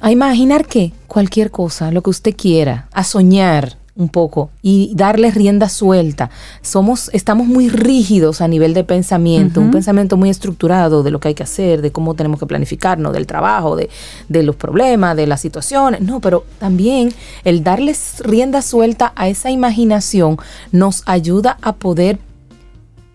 [0.00, 0.92] A imaginar qué?
[1.06, 6.30] Cualquier cosa, lo que usted quiera, a soñar, un poco y darle rienda suelta.
[6.62, 11.28] Somos, estamos muy rígidos a nivel de pensamiento, un pensamiento muy estructurado de lo que
[11.28, 13.90] hay que hacer, de cómo tenemos que planificarnos, del trabajo, de,
[14.28, 16.00] de los problemas, de las situaciones.
[16.00, 17.12] No, pero también
[17.44, 20.38] el darles rienda suelta a esa imaginación
[20.70, 22.18] nos ayuda a poder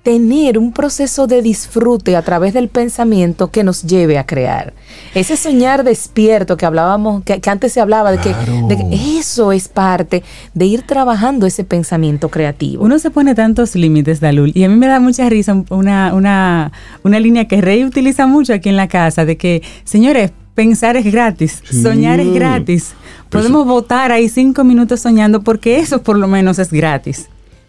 [0.07, 4.71] tener un proceso de disfrute a través del pensamiento que nos lleve a crear.
[5.13, 8.33] Ese soñar despierto que hablábamos, que, antes se hablaba de, que,
[9.19, 12.85] eso es parte de ir trabajando ese pensamiento creativo.
[12.85, 16.71] Uno se pone tantos límites, Dalul, y a mí me da mucha risa una, una,
[17.03, 21.11] una línea que Rey utiliza mucho aquí en la casa, de que, señores, pensar es
[21.11, 22.93] gratis, soñar es gratis.
[23.27, 27.27] Pues Podemos votar ahí cinco minutos soñando porque eso por lo menos es gratis.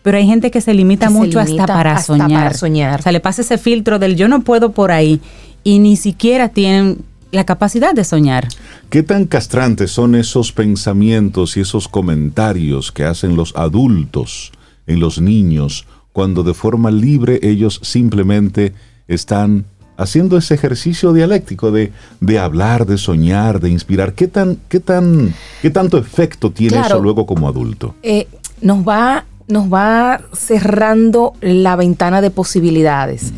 [0.08, 2.56] Pero hay gente que se limita mucho hasta, para, soñar.
[2.56, 3.00] soñar.
[3.00, 5.20] O sea, le pasa ese filtro del yo no puedo por ahí
[5.64, 8.48] y ni siquiera tienen la capacidad de soñar.
[8.88, 14.50] ¿Qué tan castrantes son esos pensamientos y esos comentarios que hacen los adultos
[14.86, 18.72] en los niños cuando de forma libre ellos simplemente
[19.08, 19.66] están
[19.98, 21.92] haciendo ese ejercicio dialéctico de,
[22.22, 24.14] de hablar, de soñar, de inspirar?
[24.14, 27.94] ¿Qué, tan, qué, tan, qué tanto efecto tiene eso luego como adulto?
[28.02, 28.26] Eh,
[28.62, 33.32] nos va nos va cerrando la ventana de posibilidades.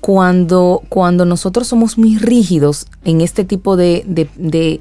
[0.00, 4.80] Cuando, cuando nosotros somos muy rígidos en este tipo de, de,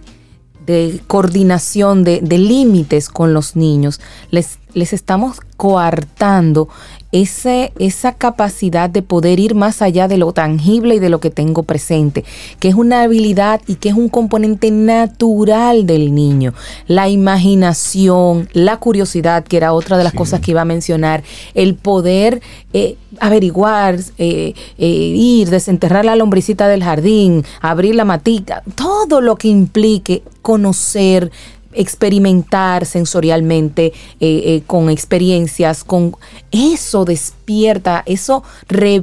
[1.08, 6.68] coordinación, de, límites con los niños, les, les estamos coartando
[7.14, 11.30] ese, esa capacidad de poder ir más allá de lo tangible y de lo que
[11.30, 12.26] tengo presente,
[12.60, 16.56] que es una habilidad y que es un componente natural del niño.
[16.88, 21.24] La imaginación, la curiosidad, que era otra de las cosas que iba a mencionar,
[21.54, 22.42] el poder
[22.74, 29.36] eh, averiguar, eh, eh, ir, desenterrar la lombricita del jardín, abrir la matita, todo lo
[29.36, 31.32] que implique conocer,
[31.76, 36.16] experimentar sensorialmente, eh, eh, con experiencias, con
[36.54, 38.44] eso despierta, eso,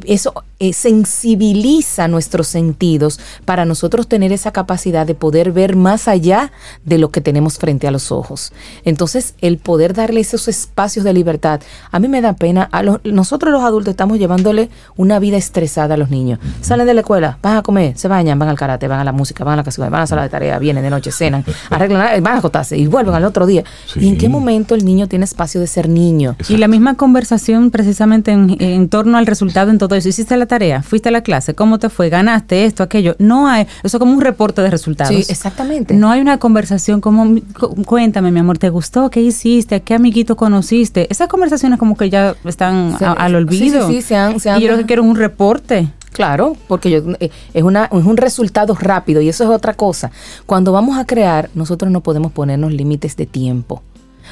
[0.07, 6.53] eso eh, sensibiliza nuestros sentidos para nosotros tener esa capacidad de poder ver más allá
[6.85, 8.53] de lo que tenemos frente a los ojos.
[8.85, 11.61] Entonces, el poder darle esos espacios de libertad,
[11.91, 15.97] a mí me da pena, a nosotros los adultos estamos llevándole una vida estresada a
[15.97, 16.39] los niños.
[16.61, 19.13] Salen de la escuela, van a comer, se bañan, van al karate, van a la
[19.13, 21.45] música, van a la casa, van a la sala de tarea, vienen de noche, cenan,
[21.71, 23.65] arreglan, van a acotarse y vuelven al otro día.
[23.97, 26.37] ¿Y en qué momento el niño tiene espacio de ser niño?
[26.49, 27.40] Y la misma conversación
[27.71, 30.09] precisamente en, torno al resultado en todo eso.
[30.09, 32.09] Hiciste la tarea, fuiste a la clase, ¿cómo te fue?
[32.09, 33.17] ¿Ganaste esto, aquello?
[33.19, 35.15] No hay, eso es como un reporte de resultados.
[35.15, 35.95] Sí, exactamente.
[35.95, 37.41] No hay una conversación como,
[37.87, 39.11] cuéntame, mi amor, ¿te gustó?
[39.11, 39.81] ¿Qué hiciste?
[39.83, 41.07] ¿Qué amiguito conociste?
[41.11, 43.87] Esas conversaciones como que ya están al olvido.
[43.89, 45.89] Sí, sí, se han, y yo lo que quiero es un reporte.
[46.13, 50.11] Claro, porque yo, eh, es, una, es un resultado rápido y eso es otra cosa.
[50.45, 53.83] Cuando vamos a crear, nosotros no podemos ponernos límites de tiempo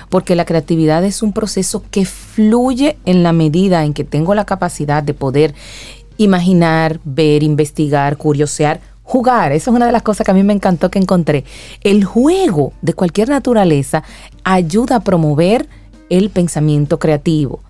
[0.09, 4.47] porque la creatividad es un proceso que fluye en la medida en que tengo la
[4.47, 5.55] capacidad de poder
[6.17, 9.53] imaginar, ver, investigar, curiosear, jugar.
[9.53, 11.45] Esa es una de las cosas que a mí me encantó que encontré.
[11.83, 14.03] El juego de cualquier naturaleza
[14.45, 15.69] ayuda a promover
[16.11, 17.61] el pensamiento creativo.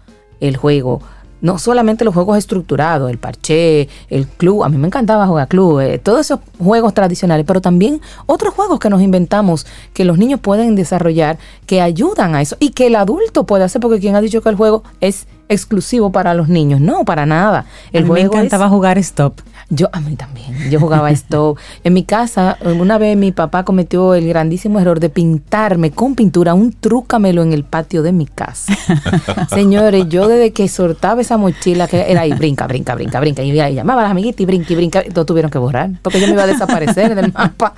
[0.41, 1.01] El juego
[1.41, 5.81] no solamente los juegos estructurados, el parché, el club, a mí me encantaba jugar club,
[5.81, 10.41] eh, todos esos juegos tradicionales, pero también otros juegos que nos inventamos que los niños
[10.41, 14.21] pueden desarrollar que ayudan a eso y que el adulto puede hacer, porque quien ha
[14.21, 17.67] dicho que el juego es exclusivo para los niños, no, para nada.
[17.93, 19.41] El a mí me encantaba jugar stop.
[19.71, 21.57] Yo, a mí también, yo jugaba esto.
[21.85, 26.55] en mi casa, una vez mi papá cometió el grandísimo error de pintarme con pintura
[26.55, 28.73] un trúcamelo en el patio de mi casa.
[29.51, 33.53] Señores, yo desde que soltaba esa mochila, que era ahí, brinca, brinca, brinca, brinca, y,
[33.53, 36.29] llamaba a las amiguitas y brinca y brinca, y todo tuvieron que borrar, porque yo
[36.29, 37.75] me iba a desaparecer del mapa.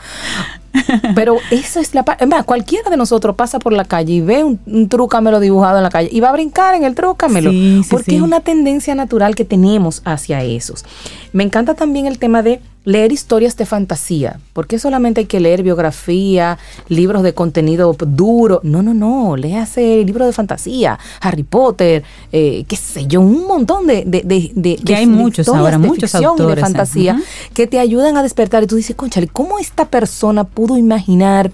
[1.15, 2.27] Pero esa es la parte.
[2.45, 5.91] Cualquiera de nosotros pasa por la calle y ve un, un, trúcamelo dibujado en la
[5.91, 7.51] calle y va a brincar en el trúcamelo.
[7.91, 10.85] porque es una tendencia natural que tenemos hacia esos.
[11.33, 14.41] Me encanta también el tema de leer historias de fantasía.
[14.53, 18.61] porque solamente hay que leer biografía, libros de contenido duro?
[18.63, 19.37] No, no, no.
[19.37, 24.05] Léase libros de fantasía, Harry Potter, eh, qué sé yo, un montón de.
[24.05, 24.23] de,
[24.55, 26.57] de, que hay muchos ahora, muchos autores.
[26.57, 27.21] de fantasía
[27.55, 28.63] que te ayudan a despertar.
[28.63, 31.51] Y tú dices, conchale, ¿cómo esta persona pudo imaginar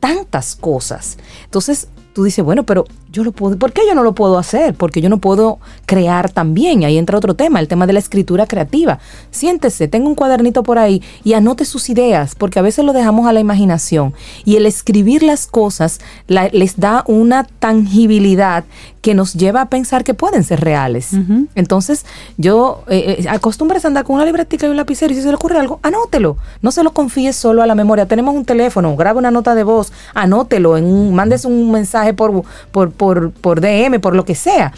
[0.00, 1.18] tantas cosas?
[1.44, 4.74] Entonces, tú dices, bueno, pero yo lo puedo, ¿por qué yo no lo puedo hacer?
[4.74, 6.84] Porque yo no puedo crear también.
[6.84, 8.98] Ahí entra otro tema, el tema de la escritura creativa.
[9.30, 13.26] Siéntese, tenga un cuadernito por ahí y anote sus ideas, porque a veces lo dejamos
[13.26, 14.14] a la imaginación.
[14.44, 18.64] Y el escribir las cosas les da una tangibilidad
[19.00, 21.10] que nos lleva a pensar que pueden ser reales.
[21.54, 22.04] Entonces,
[22.36, 25.34] yo eh, eh a andar con una libretica y un lapicero y si se le
[25.34, 26.36] ocurre algo, anótelo.
[26.60, 28.06] No se lo confíe solo a la memoria.
[28.06, 32.42] Tenemos un teléfono, grabe una nota de voz, anótelo, en un, mandes un mensaje por,
[32.72, 34.74] por por, por DM, por lo que sea.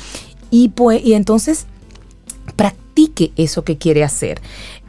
[0.48, 1.66] Y, pues, y entonces
[2.54, 4.40] practique eso que quiere hacer.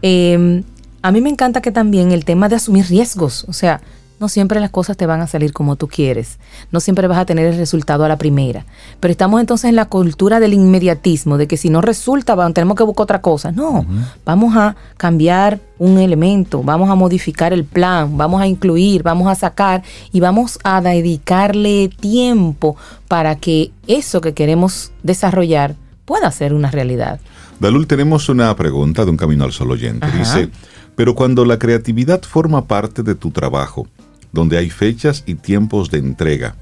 [0.03, 0.61] Em,
[1.01, 3.81] a mí me encanta que también el tema de asumir riesgos, o sea,
[4.19, 6.39] no siempre las cosas te van a salir como tú quieres,
[6.71, 8.65] no siempre vas a tener el resultado a la primera,
[8.99, 12.83] pero estamos entonces en la cultura del inmediatismo, de que si no resulta, tenemos que
[12.83, 13.51] buscar otra cosa.
[13.51, 13.85] No,
[14.25, 19.35] vamos a cambiar un elemento, vamos a modificar el plan, vamos a incluir, vamos a
[19.35, 22.75] sacar y vamos a dedicarle tiempo
[23.07, 27.19] para que eso que queremos desarrollar pueda ser una realidad.
[27.59, 30.07] Dalul, tenemos una pregunta de un camino al sol oyente.
[30.11, 30.49] Dice,
[30.95, 33.87] pero cuando la creatividad forma parte de tu trabajo,
[34.33, 36.57] donde hay fechas y tiempos de entrega.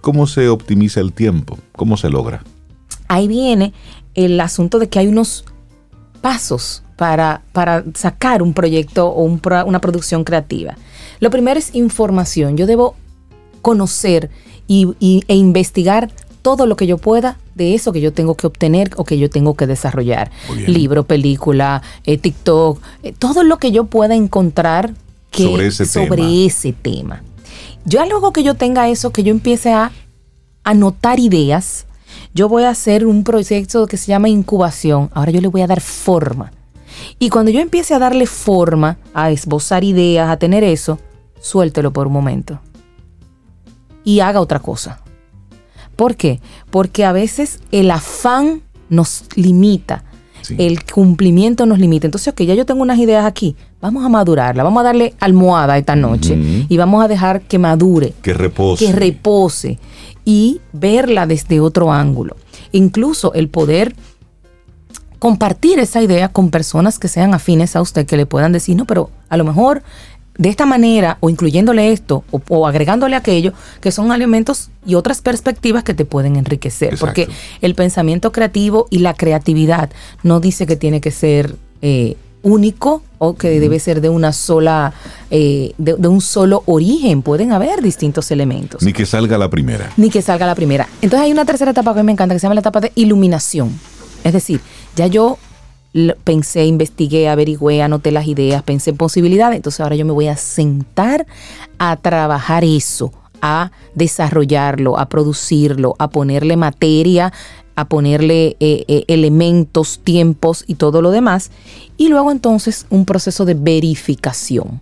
[0.00, 1.58] ¿Cómo se optimiza el tiempo?
[1.72, 2.42] ¿Cómo se logra?
[3.08, 3.74] Ahí viene
[4.14, 5.44] el asunto de que hay unos
[6.22, 10.76] pasos para, para sacar un proyecto o una producción creativa.
[11.20, 12.56] Lo primero es información.
[12.56, 12.94] Yo debo
[13.62, 14.30] conocer
[14.66, 14.94] y,
[15.28, 16.10] e investigar
[16.42, 19.28] todo lo que yo pueda de eso que yo tengo que obtener o que yo
[19.28, 20.30] tengo que desarrollar.
[20.66, 24.94] Libro, película, eh, TikTok, eh, todo lo que yo pueda encontrar
[25.36, 25.66] sobre,
[26.46, 27.22] ese, tema.
[27.84, 29.92] Yo luego que yo tenga eso, que yo empiece a
[30.64, 31.86] anotar ideas,
[32.34, 35.10] yo voy a hacer un proyecto que se llama incubación.
[35.14, 36.52] Ahora yo le voy a dar forma.
[37.18, 40.98] Y cuando yo empiece a darle forma, a esbozar ideas, a tener eso,
[41.40, 42.60] suéltelo por un momento.
[44.04, 45.00] Y haga otra cosa.
[45.96, 46.40] ¿Por qué?
[46.70, 50.04] Porque a veces el afán nos limita.
[50.58, 52.06] El cumplimiento nos limita.
[52.06, 55.78] Entonces, ok, ya yo tengo unas ideas aquí, vamos a madurarla, vamos a darle almohada
[55.78, 56.36] esta noche
[56.68, 58.12] y vamos a dejar que madure.
[58.22, 58.86] Que repose.
[58.86, 59.78] Que repose
[60.24, 62.36] y verla desde otro ángulo.
[62.72, 63.94] Incluso el poder
[65.18, 68.84] compartir esa idea con personas que sean afines a usted, que le puedan decir, no,
[68.84, 69.82] pero a lo mejor
[70.38, 75.84] de esta manera, o incluyéndole esto, o, agregándole aquello, que son elementos y otras perspectivas
[75.84, 76.96] que te pueden enriquecer.
[76.98, 77.28] Porque
[77.60, 79.90] el pensamiento creativo y la creatividad
[80.22, 84.92] no dice que tiene que ser eh, único o que debe ser de una sola,
[85.30, 87.22] eh, de, un solo origen.
[87.22, 88.82] Pueden haber distintos elementos.
[88.82, 89.90] Ni que salga la primera.
[89.96, 90.88] Ni que salga la primera.
[91.02, 93.78] Entonces hay una tercera etapa que me encanta, que se llama la etapa de iluminación.
[94.22, 94.60] Es decir,
[94.94, 95.38] ya yo
[96.24, 99.56] pensé, investigué, averigüé, anoté las ideas, pensé en posibilidades.
[99.56, 101.26] Entonces ahora yo me voy a sentar
[101.78, 107.32] a trabajar eso, a desarrollarlo, a producirlo, a ponerle materia,
[107.74, 111.50] a ponerle eh, eh, elementos, tiempos y todo lo demás.
[111.96, 114.80] Y luego entonces un proceso de verificación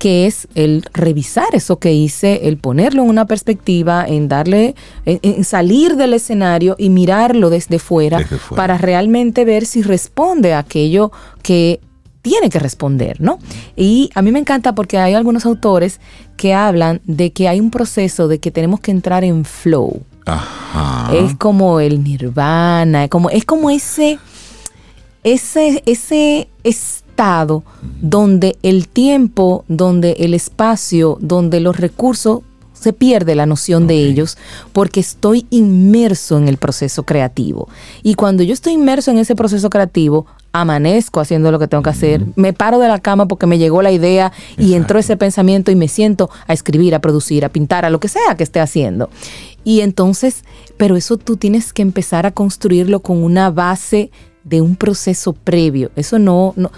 [0.00, 5.44] que es el revisar eso que hice, el ponerlo en una perspectiva, en darle, en,
[5.44, 11.80] salir del escenario y mirarlo desde fuera, para realmente ver si responde a aquello que
[12.22, 13.38] tiene que responder, ¿no?
[13.76, 16.00] Y a mí me encanta porque hay algunos autores
[16.38, 20.02] que hablan de que hay un proceso de que tenemos que entrar en flow.
[21.12, 24.18] Es como el nirvana, como, es como ese,
[25.24, 26.48] ese, ese
[27.20, 27.62] estado
[28.00, 32.40] donde el tiempo, donde el espacio, donde los recursos
[32.72, 34.38] se pierde la noción de ellos
[34.72, 37.68] porque estoy inmerso en el proceso creativo.
[38.02, 41.90] Y cuando yo estoy inmerso en ese proceso creativo, amanezco haciendo lo que tengo que
[41.90, 45.70] hacer, me paro de la cama porque me llegó la idea y entró ese pensamiento
[45.70, 48.60] y me siento a escribir, a producir, a pintar, a lo que sea que esté
[48.60, 49.10] haciendo.
[49.62, 50.42] Y entonces,
[50.78, 54.10] pero eso tú tienes que empezar a construirlo con una base
[54.42, 55.90] de un proceso previo.
[55.96, 56.70] Eso no, no,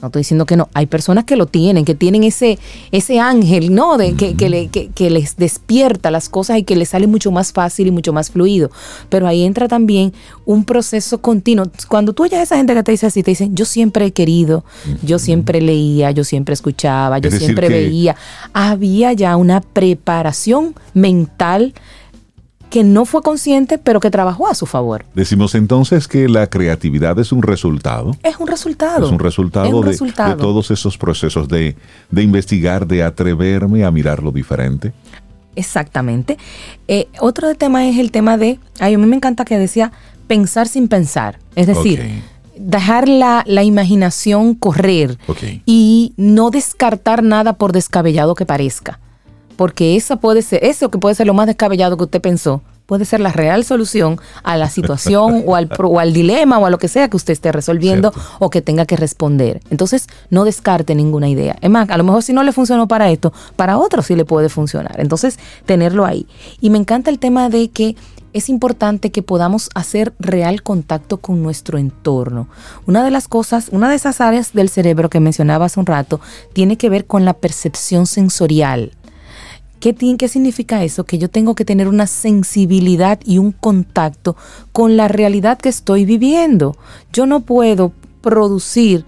[0.00, 0.68] no estoy diciendo que no.
[0.74, 2.58] Hay personas que lo tienen, que tienen ese,
[2.92, 3.96] ese ángel, ¿no?
[3.96, 7.90] De, que, que, les despierta las cosas y que les sale mucho más fácil y
[7.90, 8.70] mucho más fluido.
[9.08, 10.12] Pero ahí entra también
[10.44, 11.66] un proceso continuo.
[11.88, 14.12] Cuando tú oyes a esa gente que te dice así, te dicen, yo siempre he
[14.12, 14.64] querido,
[15.02, 18.16] yo siempre leía, yo siempre escuchaba, yo siempre veía.
[18.52, 21.72] Había ya una preparación mental
[22.70, 25.04] que no fue consciente, pero que trabajó a su favor.
[25.14, 28.16] Decimos entonces que la creatividad es un resultado.
[28.22, 29.06] Es un resultado.
[29.06, 31.76] Es un resultado, de, todos esos procesos de,
[32.12, 34.92] investigar, de atreverme a mirar lo diferente.
[35.54, 36.36] Exactamente.
[36.88, 39.92] Eh, otro tema es el tema de, a mí me encanta que decía
[40.26, 41.38] pensar sin pensar.
[41.54, 42.22] Es decir,
[42.58, 45.18] dejar la, imaginación correr
[45.64, 49.00] y no descartar nada por descabellado que parezca
[49.56, 53.04] porque esa puede ser, eso que puede ser lo más descabellado que usted pensó, puede
[53.04, 56.78] ser la real solución a la situación o, al, o al dilema o a lo
[56.78, 59.60] que sea que usted esté resolviendo o que tenga que responder.
[59.70, 61.56] Entonces, no descarte ninguna idea.
[61.60, 64.24] Es más, a lo mejor si no le funcionó para esto, para otro sí le
[64.24, 65.00] puede funcionar.
[65.00, 66.26] Entonces, tenerlo ahí.
[66.60, 67.96] Y me encanta el tema de que
[68.32, 72.48] es importante que podamos hacer real contacto con nuestro entorno.
[72.84, 76.20] Una de las cosas, una de esas áreas del cerebro que mencionaba hace un rato,
[76.52, 78.92] tiene que ver con la percepción sensorial.
[79.80, 81.04] ¿Qué, ¿Qué significa eso?
[81.04, 84.36] Que yo tengo que tener una sensibilidad y un contacto
[84.72, 86.76] con la realidad que estoy viviendo.
[87.12, 89.04] Yo no puedo producir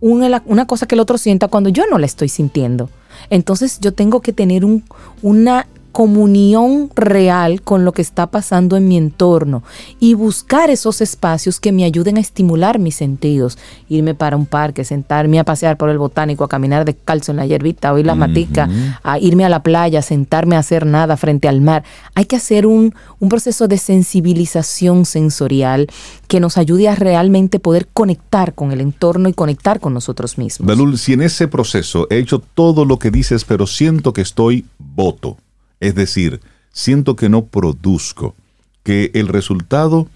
[0.00, 2.90] una, una cosa que el otro sienta cuando yo no la estoy sintiendo.
[3.28, 4.84] Entonces yo tengo que tener un,
[5.22, 9.62] una comunión real con lo que está pasando en mi entorno
[9.98, 13.58] y buscar esos espacios que me ayuden a estimular mis sentidos.
[13.88, 17.46] Irme para un parque, sentarme a pasear por el botánico, a caminar descalzo en la
[17.46, 18.68] hierbita, oír la matica,
[19.02, 21.84] a irme a la playa, sentarme a hacer nada frente al mar.
[22.14, 25.88] Hay que hacer un, un proceso de sensibilización sensorial
[26.28, 30.66] que nos ayude a realmente poder conectar con el entorno y conectar con nosotros mismos.
[30.66, 34.64] Belul, si en ese proceso he hecho todo lo que dices, pero siento que estoy
[34.78, 35.36] voto
[35.80, 36.40] es decir,
[36.72, 38.34] siento que no produzco,
[38.82, 40.08] que el resultado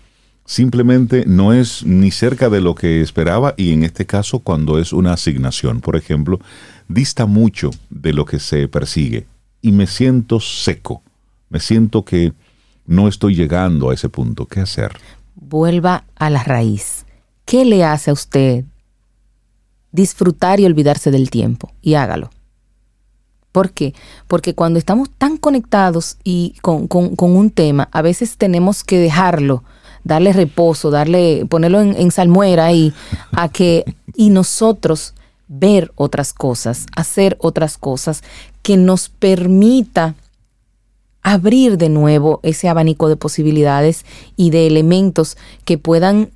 [0.47, 4.93] simplemente no es ni cerca de lo que esperaba y en este caso cuando es
[4.93, 6.39] una asignación, por ejemplo,
[6.89, 9.27] dista mucho de lo que se persigue
[9.63, 11.03] y me siento seco,
[11.49, 12.33] me siento que
[12.87, 14.47] no estoy llegando a ese punto.
[14.47, 14.93] ¿Qué hacer?
[15.35, 17.07] Vuelva a la raíz.
[17.45, 18.65] ¿Qué le hace a usted
[19.93, 21.73] disfrutar y olvidarse del tiempo?
[21.81, 22.31] Y hágalo.
[23.55, 23.95] ¿Por qué?
[24.27, 29.63] Porque cuando estamos tan conectados y con, un tema, a veces tenemos que dejarlo,
[30.03, 32.93] darle reposo, darle, ponerlo en, en salmuera y
[33.31, 33.85] a que,
[34.17, 35.15] y nosotros
[35.47, 38.25] ver otras cosas, hacer otras cosas
[38.63, 40.17] que nos permita
[41.23, 46.33] abrir de nuevo ese abanico de posibilidades y de elementos que puedan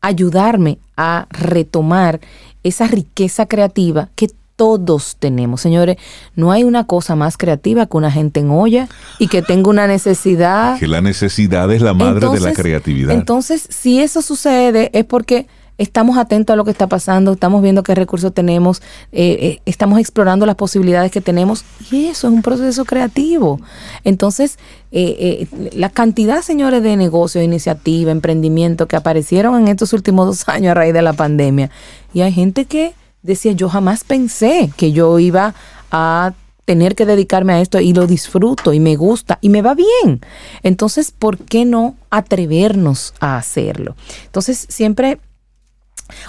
[0.00, 2.22] ayudarme a retomar
[2.62, 4.30] esa riqueza creativa que
[4.62, 5.60] todos tenemos.
[5.60, 5.96] Señores,
[6.36, 8.88] no hay una cosa más creativa que una gente en olla
[9.18, 10.78] y que tenga una necesidad.
[10.78, 13.12] Que la necesidad es la madre de la creatividad.
[13.12, 15.48] Entonces, si eso sucede es porque
[15.78, 19.98] estamos atentos a lo que está pasando, estamos viendo qué recursos tenemos, eh, eh, estamos
[19.98, 23.60] explorando las posibilidades que tenemos y eso es un proceso creativo.
[24.04, 24.60] Entonces,
[24.92, 30.70] eh, la cantidad, señores, de negocios, iniciativa, emprendimiento que aparecieron en estos últimos dos años
[30.70, 31.68] a raíz de la pandemia
[32.14, 35.54] y hay gente que decía, yo jamás pensé que yo iba
[35.90, 39.74] a tener que dedicarme a esto y lo disfruto y me gusta y me va
[39.74, 40.20] bien.
[40.62, 43.96] Entonces, ¿por qué no atrevernos a hacerlo?
[44.24, 45.18] Entonces, siempre,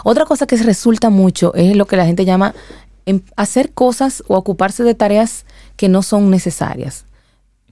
[0.04, 2.54] otra cosa que resulta mucho es lo que la gente llama
[3.06, 7.06] em, hacer cosas o ocuparse de tareas que no son necesarias.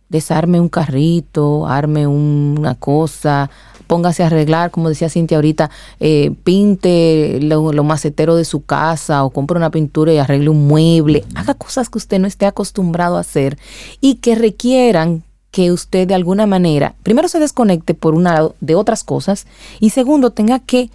[0.10, 3.50] Desarme un carrito, arme una cosa,
[3.92, 5.70] póngase a arreglar, como decía Cintia ahorita,
[6.00, 10.66] eh, pinte lo, lo, macetero de su casa o compre una pintura y arregle un
[10.66, 11.26] mueble.
[11.36, 13.60] Haga cosas que usted no esté acostumbrado a hacer
[14.00, 18.76] y que requieran que usted de alguna manera, primero se desconecte por un lado de
[18.76, 19.46] otras cosas
[19.82, 20.90] y segundo tenga que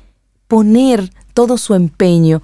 [0.49, 2.41] poner todo su empeño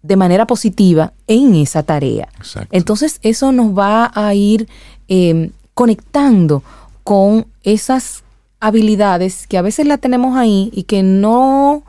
[0.00, 2.30] de manera positiva en esa tarea.
[2.70, 4.68] Entonces eso nos va a ir
[5.08, 6.62] eh, conectando
[7.04, 8.22] con esas
[8.60, 11.84] habilidades que a veces la tenemos ahí y que no,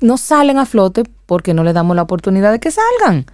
[0.00, 3.26] no salen a flote porque no le damos la oportunidad de que salgan.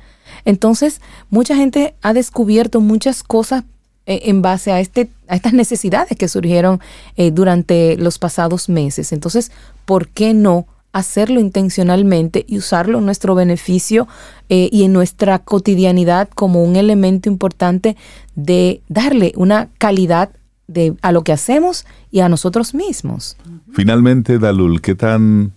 [0.45, 1.01] Entonces,
[1.31, 3.64] mucha gente ha descubierto muchas cosas
[4.07, 6.81] eh, en base a, este, a estas necesidades que surgieron
[7.16, 9.12] eh, durante los pasados meses.
[9.12, 9.51] Entonces,
[9.85, 14.09] ¿por qué no hacerlo intencionalmente y usarlo en nuestro beneficio
[14.49, 17.97] eh, y en nuestra cotidianidad como un elemento importante
[18.35, 20.31] de darle una calidad
[20.67, 23.37] de, a lo que hacemos y a nosotros mismos?
[23.73, 25.53] Finalmente, Dalul, ¿qué tan,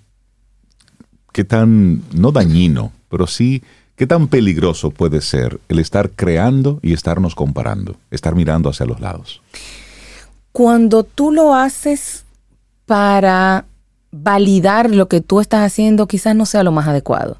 [1.31, 3.63] qué tan, no dañino, pero sí
[3.99, 9.01] ¿Qué tan peligroso puede ser el estar creando y estarnos comparando, estar mirando hacia los
[9.01, 9.41] lados?
[10.53, 12.23] Cuando tú lo haces
[12.85, 13.65] para
[14.09, 17.35] validar lo que tú estás haciendo, quizás no sea lo más adecuado.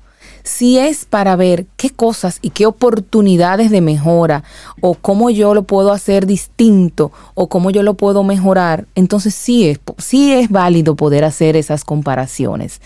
[0.50, 4.44] Si es para ver qué cosas y qué oportunidades de mejora
[4.82, 9.70] o cómo yo lo puedo hacer distinto o cómo yo lo puedo mejorar, entonces sí
[9.70, 12.82] es, sí es válido poder hacer esas comparaciones.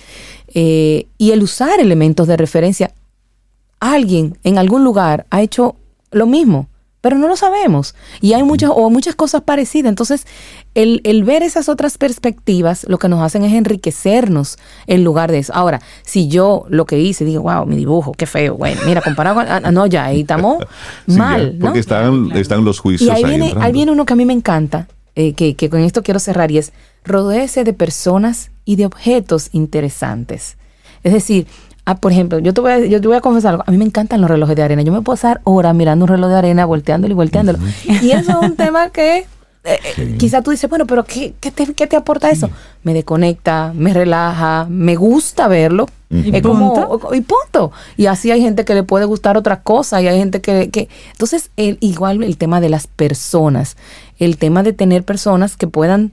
[0.54, 2.92] Eh, y el usar elementos de referencia.
[3.80, 5.78] Alguien en algún lugar ha hecho
[6.12, 6.68] lo mismo,
[7.04, 7.96] pero no lo sabemos.
[8.22, 9.90] Y hay muchas o muchas cosas parecidas.
[9.90, 10.26] Entonces,
[10.74, 15.54] el, ver esas otras perspectivas lo que nos hacen es enriquecernos en lugar de eso.
[15.54, 19.36] Ahora, si yo lo que hice, digo, wow, mi dibujo, qué feo, bueno, mira, comparado
[19.36, 19.46] con...
[19.50, 20.64] Ah, no, ya, ahí estamos
[21.08, 21.58] mal.
[21.60, 23.10] porque están, están los juicios.
[23.10, 25.82] Y ahí, viene, ahí viene uno que a mí me encanta, eh, que, que con
[25.82, 26.72] esto quiero cerrar, y es
[27.04, 30.56] rodearse de personas y de objetos interesantes.
[31.04, 31.48] Es decir,
[31.86, 33.64] Ah, por ejemplo, yo te, voy a, yo te voy a confesar algo.
[33.68, 34.82] A mí me encantan los relojes de arena.
[34.84, 37.60] Yo me puedo pasar horas mirando un reloj de arena, volteándolo y volteándolo.
[38.02, 39.26] Y eso es un tema que
[39.66, 42.50] eh, eh, quizá tú dices, bueno, pero ¿qué, qué, te, aporta eso?
[42.84, 45.88] Me desconecta, me relaja, me gusta verlo.
[46.10, 47.72] ¿Y, como, y punto.
[47.98, 50.70] Y así hay gente que le puede gustar otra cosa y hay gente que...
[50.70, 53.78] que entonces, el, igual el tema de las personas,
[54.20, 56.12] el tema de tener personas que puedan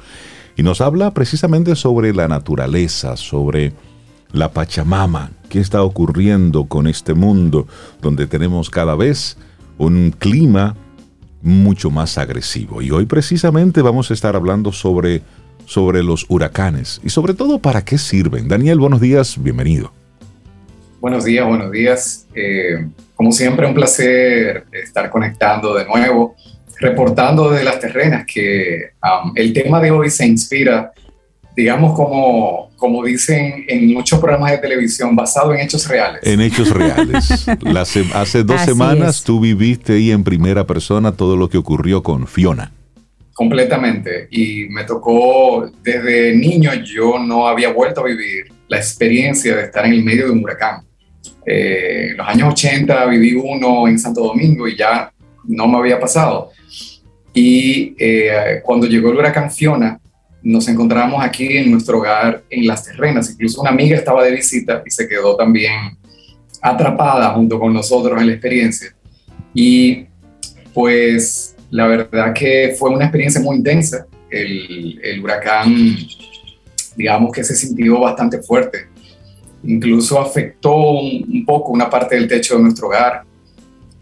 [0.55, 3.73] y nos habla precisamente sobre la naturaleza, sobre
[4.31, 7.67] la Pachamama, qué está ocurriendo con este mundo
[8.01, 9.37] donde tenemos cada vez
[9.77, 10.75] un clima
[11.41, 12.81] mucho más agresivo.
[12.81, 15.23] Y hoy precisamente vamos a estar hablando sobre,
[15.65, 18.47] sobre los huracanes y sobre todo para qué sirven.
[18.47, 20.04] Daniel, buenos días, bienvenido.
[21.05, 22.25] Buenos días, buenos días.
[22.33, 26.35] Eh, como siempre, un placer estar conectando de nuevo,
[26.79, 30.93] reportando de las terrenas, que um, el tema de hoy se inspira,
[31.55, 36.21] digamos, como, como dicen en muchos programas de televisión, basado en hechos reales.
[36.23, 37.47] En hechos reales.
[38.15, 42.71] hace dos semanas tú viviste ahí en primera persona todo lo que ocurrió con Fiona.
[43.35, 44.27] Completamente.
[44.31, 49.85] Y me tocó, desde niño yo no había vuelto a vivir la experiencia de estar
[49.85, 50.83] en el medio de un huracán.
[51.45, 55.11] Eh, los años 80 viví uno en Santo Domingo y ya
[55.43, 56.51] no me había pasado.
[57.33, 59.99] Y eh, cuando llegó el huracán Fiona,
[60.41, 63.31] nos encontramos aquí en nuestro hogar en Las Terrenas.
[63.31, 65.97] Incluso una amiga estaba de visita y se quedó también
[66.61, 68.95] atrapada junto con nosotros en la experiencia.
[69.53, 70.05] Y
[70.73, 74.05] pues La verdad que fue una experiencia muy intensa.
[74.29, 75.97] El huracán,
[76.95, 78.94] digamos que se sintió bastante fuerte.
[79.67, 83.23] Incluso afectó un, un poco una parte del techo de nuestro hogar.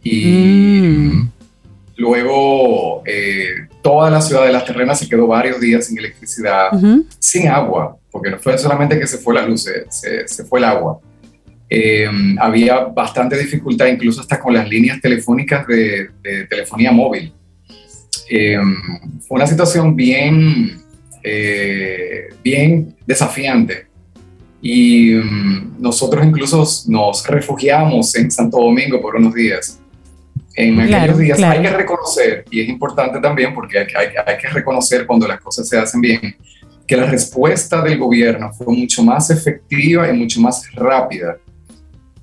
[0.03, 1.30] Y Mm.
[1.97, 6.70] luego eh, toda la ciudad de Las Terrenas se quedó varios días sin electricidad
[7.20, 10.59] sin agua, porque no fue solamente que se fue la luz, se, se- se fue
[10.59, 10.99] el agua.
[11.70, 12.07] Eh,
[12.39, 17.34] había bastante dificultad incluso hasta con las líneas telefónicas de, de telefonía móvil.
[18.30, 18.57] Eh,
[19.28, 20.82] fue una situación bien,
[21.24, 23.88] eh, bien desafiante.
[24.66, 29.78] Y mm, nosotros incluso nos refugiamos en Santo Domingo por unos días.
[30.55, 31.59] En Claro, aquellos días claro.
[31.59, 35.41] hay que reconocer, y es importante también porque hay, hay- hay que reconocer cuando las
[35.41, 36.36] cosas se hacen bien,
[36.88, 41.38] que la respuesta del gobierno fue mucho más efectiva y mucho más rápida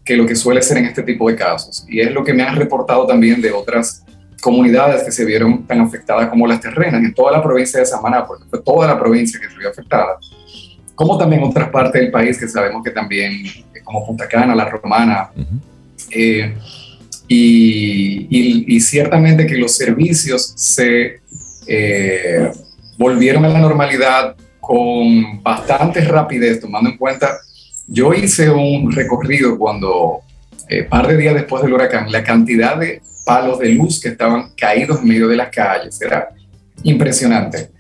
[0.05, 1.85] que lo que suele ser en este tipo de casos.
[1.89, 4.03] Y es lo que me han reportado también de otras
[4.41, 8.25] comunidades que se vieron tan afectadas como las terrenas, en toda la provincia de Samaná,
[8.27, 10.17] porque fue toda la provincia que se vio afectada,
[11.01, 14.67] como también otras partes del país que sabemos que también, eh, como Punta Cana, La
[14.69, 15.59] Romana, Ujú.
[16.11, 16.55] eh,
[17.27, 21.21] y, y- y ciertamente que los servicios se
[21.67, 22.51] eh,
[22.99, 27.39] volvieron a la normalidad con bastante rapidez, tomando en cuenta,
[27.87, 30.21] yo hice un recorrido cuando,
[30.69, 34.51] eh, par de días después del huracán, la cantidad de palos de luz que estaban
[34.55, 36.29] caídos en medio de las calles, era
[36.83, 37.71] impresionante.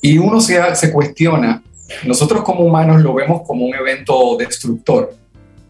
[0.00, 1.62] Y uno se, se cuestiona,
[2.04, 5.14] nosotros como humanos lo vemos como un evento destructor,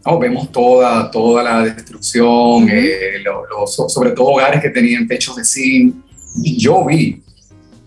[0.05, 0.19] ¿no?
[0.19, 5.35] Vemos toda, toda la destrucción, eh, lo- lo- so- sobre todo hogares que tenían techos
[5.35, 5.95] de zinc.
[6.35, 7.21] Yo vi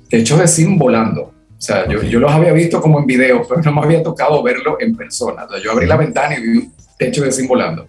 [0.08, 1.22] techos de zinc volando.
[1.22, 4.42] O sea, yo, yo los había visto como en video, pero no me había tocado
[4.42, 5.44] verlo en persona.
[5.44, 7.86] O sea, yo abrí la ventana y vi un techo de zinc volando.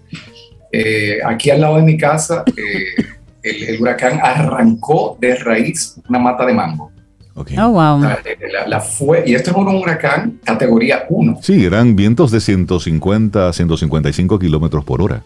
[0.72, 3.04] Eh, aquí al lado de mi casa, eh,
[3.44, 6.92] el, el huracán arrancó de raíz una mata de mango.
[7.34, 7.52] Ok.
[7.58, 8.00] Oh, wow.
[8.02, 8.20] La,
[8.68, 11.40] la fue, y esto es un huracán categoría 1.
[11.42, 15.24] Sí, eran vientos de 150 155 kilómetros por hora.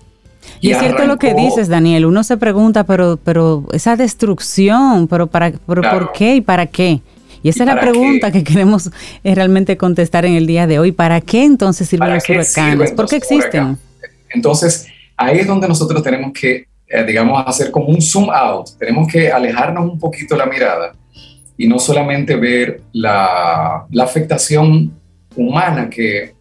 [0.61, 2.05] Y es cierto lo que dices, Daniel.
[2.05, 5.99] Uno se pregunta, pero, pero esa destrucción, pero para, pero Claro.
[5.99, 7.01] ¿por qué y para qué?
[7.41, 8.39] Y esa ¿Y es la pregunta qué?
[8.39, 8.89] que queremos
[9.23, 10.91] eh, realmente contestar en el día de hoy.
[10.91, 12.47] ¿Para qué entonces sirven ¿Para los huracanes?
[12.53, 13.63] sirven ¿Por qué existen?
[13.63, 13.79] huracanes?
[14.29, 14.87] Entonces,
[15.17, 18.69] ahí es donde nosotros tenemos que, eh, digamos, hacer como un zoom out.
[18.79, 20.93] Tenemos que alejarnos un poquito la mirada
[21.57, 24.93] y no solamente ver la, la afectación
[25.35, 26.33] humana que,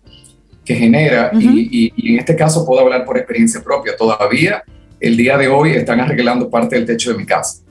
[0.65, 1.31] que genera.
[1.33, 1.57] y- Ujú.
[1.59, 3.97] y, y en este caso puedo hablar por experiencia propia.
[3.97, 4.63] Todavía,
[5.01, 7.63] el día de hoy, están arreglando parte del techo de mi casa,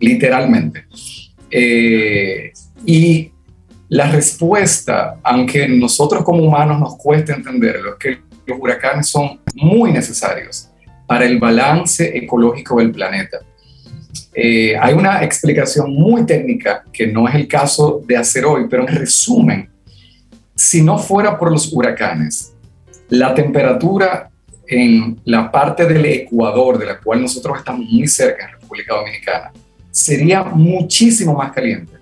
[0.00, 0.84] literalmente.
[1.50, 2.52] Eh,
[2.86, 3.30] y
[3.88, 9.92] la respuesta, aunque nosotros como humanos nos cueste entenderlo, es que los huracanes son muy
[9.92, 10.68] necesarios
[11.06, 13.38] para el balance ecológico del planeta.
[14.34, 18.88] Eh, hay una explicación muy técnica que no es el caso de hacer hoy, pero
[18.88, 19.68] en resumen,
[20.54, 22.54] si no fuera por los huracanes,
[23.08, 24.30] la temperatura
[24.66, 29.52] en la parte del Ecuador, de la cual nosotros estamos muy cerca en República Dominicana,
[29.90, 31.92] sería muchísimo más caliente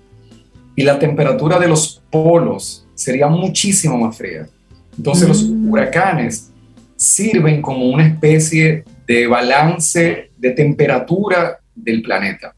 [0.75, 4.47] y la temperatura de los polos sería muchísimo más fría.
[4.97, 5.69] Entonces los Mm.
[5.69, 6.51] huracanes
[6.95, 12.53] sirven como una especie de balance de temperatura del planeta.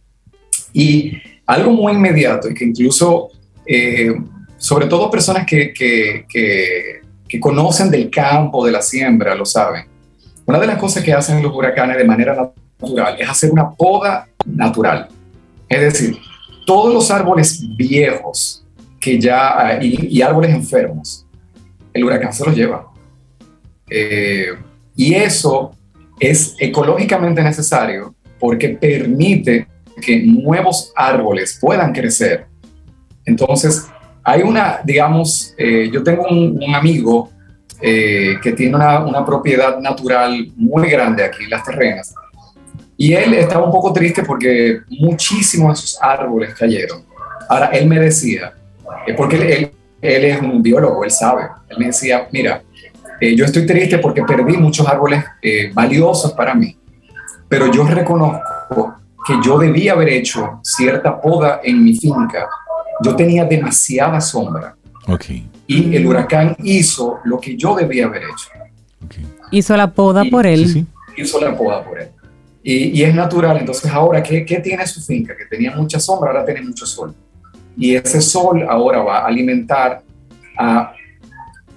[0.71, 1.13] Y
[1.45, 3.29] algo muy inmediato y que incluso,
[3.65, 4.13] eh,
[4.57, 7.01] sobre todo personas que, que,
[7.39, 9.85] conocen del campo, de la siembra, lo saben.
[10.45, 14.27] Una de las cosas que hacen los huracanes de manera natural es hacer una poda
[14.45, 15.07] natural.
[15.67, 16.17] Es decir,
[16.67, 18.63] todos los árboles viejos
[18.99, 21.25] que ya, y, y árboles enfermos,
[21.91, 22.87] el huracán se los lleva.
[23.89, 24.53] Eh,
[24.95, 25.71] y eso
[26.19, 29.65] es ecológicamente necesario porque permite
[30.01, 32.45] que nuevos árboles puedan crecer.
[33.23, 33.87] Entonces,
[34.21, 37.29] hay una, digamos, eh, yo tengo un, un amigo
[37.81, 42.13] eh, que tiene una, una, propiedad natural muy grande aquí las terrenas.
[42.97, 47.05] Y él estaba un poco triste porque muchísimos de sus árboles cayeron.
[47.47, 48.51] Ahora, él me decía,
[49.07, 49.71] eh, porque él, él,
[50.01, 52.61] él, es un biólogo, él sabe, él me decía, mira,
[53.21, 56.75] eh, yo estoy triste porque perdí muchos árboles eh, valiosos para mí,
[57.53, 58.95] pero yo reconozco
[59.27, 62.47] que yo debía haber hecho cierta poda en mi finca.
[63.03, 64.75] Yo tenía demasiada sombra.
[65.07, 65.47] Okay.
[65.67, 68.49] Y el huracán hizo lo que yo debía haber hecho.
[69.05, 69.23] Okay.
[69.51, 70.67] Hizo la poda y, por él.
[70.67, 70.85] Sí, sí.
[71.15, 72.09] Hizo la poda por él.
[72.63, 73.57] Y, y es natural.
[73.57, 75.37] Entonces, ahora, ¿qué, ¿qué, tiene su finca?
[75.37, 77.13] Que tenía mucha sombra, ahora tiene mucho sol.
[77.77, 80.01] Y ese sol ahora va a alimentar
[80.57, 80.91] a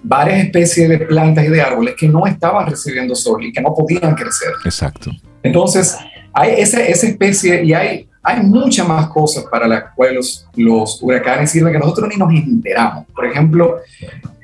[0.03, 3.75] varias especies de plantas y de árboles que no estaban recibiendo sol y que no
[3.75, 4.53] podían crecer.
[4.65, 5.11] Exacto.
[5.47, 5.97] Entonces,
[6.33, 11.51] hay esa, esa especie y hay, hay muchas más cosas para las cuales los, huracanes
[11.51, 13.07] sirven que nosotros ni nos enteramos.
[13.15, 13.79] Por ejemplo,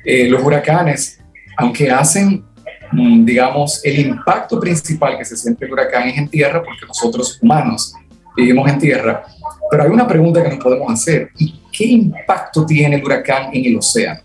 [0.05, 1.19] eh, los huracanes,
[1.57, 2.43] aunque hacen,
[2.91, 7.37] mm, digamos, el impacto principal que se siente el huracán es en tierra, porque nosotros
[7.41, 7.93] humanos
[8.35, 9.23] vivimos en tierra,
[9.69, 11.29] pero hay una pregunta que nos podemos hacer.
[11.37, 14.21] ¿Y qué impacto tiene el huracán en el océano?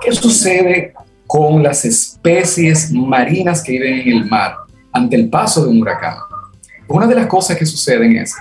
[0.00, 0.94] ¿Qué sucede
[1.26, 4.65] con las especies marinas que viven en el mar
[4.96, 6.16] ante el paso de un huracán?
[6.88, 8.34] Una de las cosas que suceden es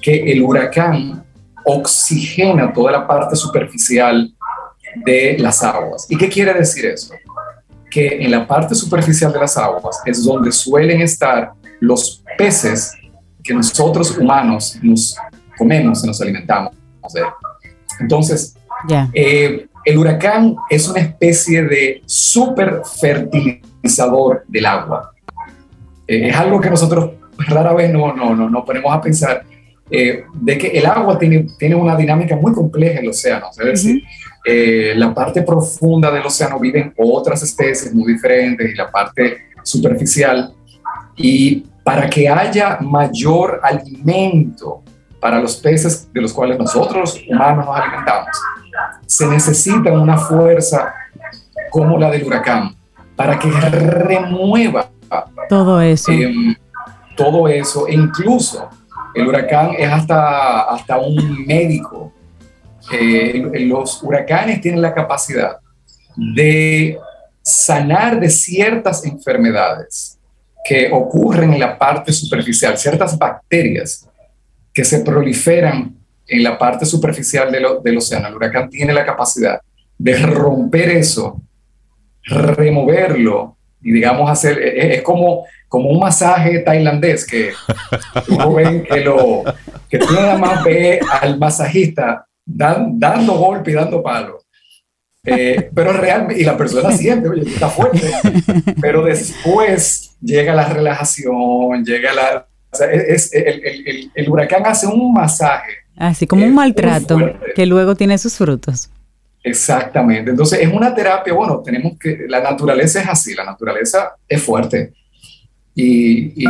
[0.00, 1.24] que el huracán
[1.64, 4.32] oxigena toda la parte superficial
[5.04, 6.06] de las aguas.
[6.08, 7.14] ¿Y qué quiere decir eso?
[7.90, 12.92] Que en la parte superficial de las aguas es donde suelen estar los peces
[13.42, 15.16] que nosotros humanos nos
[15.56, 16.72] comemos y nos alimentamos
[18.00, 18.54] Entonces,
[19.12, 25.12] eh, el huracán es una especie de super fertilizador del agua.
[26.08, 29.44] Eh, es algo que nosotros rara vez no, no, no, nos ponemos a pensar
[29.90, 33.48] eh, de que el agua tiene, tiene una dinámica muy compleja en el océano.
[33.50, 34.02] Es decir,
[34.44, 40.54] eh, la parte profunda del océano viven otras especies muy diferentes y la parte superficial.
[41.16, 44.82] Y para que haya mayor alimento
[45.20, 48.28] para los peces de los cuales nosotros humanos nos alimentamos,
[49.06, 50.94] se necesita una fuerza
[51.70, 52.74] como la del huracán
[53.16, 54.90] para que remueva
[55.48, 56.12] todo eso.
[56.12, 56.54] Em,
[57.16, 58.68] todo eso, e incluso
[59.14, 62.12] el huracán es hasta, hasta un médico.
[62.92, 65.58] Eh, los huracanes tienen la capacidad
[66.16, 66.98] de
[67.42, 70.18] sanar de ciertas enfermedades
[70.64, 74.08] que ocurren en la parte superficial, ciertas bacterias
[74.72, 75.96] que se proliferan
[76.26, 78.28] en la parte superficial del océano.
[78.28, 79.60] El huracán tiene la capacidad
[79.96, 81.42] de romper eso,
[82.22, 87.50] removerlo y digamos hacer, es, como como un masaje tailandés que
[88.28, 89.44] uno ven que, lo,
[89.88, 94.40] que tú nada más ve al masajista dando golpe y dando palo.
[95.24, 98.10] Eh, pero realmente, y la persona siente, oye, está fuerte,
[98.80, 102.46] pero después llega la relajación, llega la...
[102.90, 105.72] es, el, el, huracán hace un masaje.
[105.96, 107.18] Así como un maltrato
[107.54, 108.90] que luego tiene sus frutos.
[109.48, 110.30] Exactamente.
[110.30, 114.92] Entonces es una terapia, bueno, tenemos que, la naturaleza es así, la naturaleza es fuerte
[115.80, 116.44] y,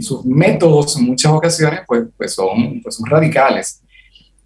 [0.00, 3.80] sus métodos en muchas ocasiones pues, pues, son, pues son radicales.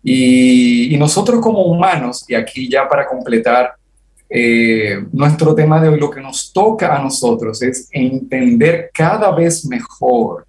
[0.03, 3.75] Y, nosotros como humanos, y aquí ya para completar
[4.29, 9.67] eh, nuestro tema de hoy, lo que nos toca a nosotros es entender cada vez
[9.67, 10.47] mejor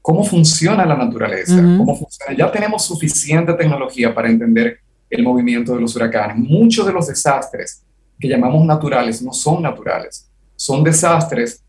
[0.00, 2.36] cómo funciona la naturaleza, cómo funciona.
[2.36, 4.80] Ya tenemos suficiente tecnología para entender
[5.10, 6.36] el movimiento de los huracanes.
[6.36, 7.84] Muchos de los desastres
[8.18, 11.62] que llamamos naturales no son naturales, son desastres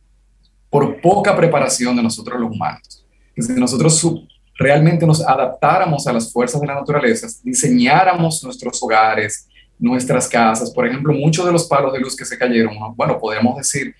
[0.69, 3.05] por poca preparación de nosotros los humanos.
[3.37, 4.25] Si nosotros
[4.57, 10.87] realmente nos adaptáramos a las fuerzas de la naturaleza, diseñáramos nuestros hogares, nuestras casas, por
[10.87, 13.93] ejemplo, muchos de los palos de luz que se cayeron, bueno, podríamos decir,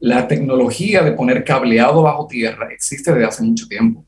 [0.00, 4.04] la tecnología de poner cableado bajo tierra existe desde hace mucho tiempo.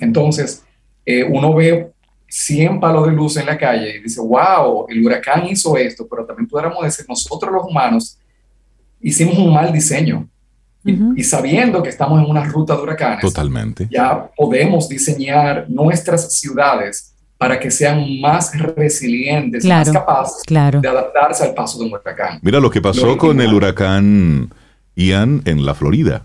[0.00, 0.64] Entonces,
[1.04, 1.91] eh, uno ve
[2.34, 6.24] 100 palos de luz en la calle y dice, wow, el huracán hizo esto, pero
[6.24, 8.18] también podríamos decir, nosotros los humanos
[9.02, 10.26] hicimos un mal diseño
[10.82, 13.86] y, sabiendo que estamos en una ruta de huracanes, Totalmente.
[13.90, 21.52] ya podemos diseñar nuestras ciudades para que sean más resilientes, más capaces de adaptarse al
[21.52, 22.38] paso de un huracán.
[22.40, 24.54] Mira lo que pasó con el huracán
[24.96, 26.24] Ian en la Florida.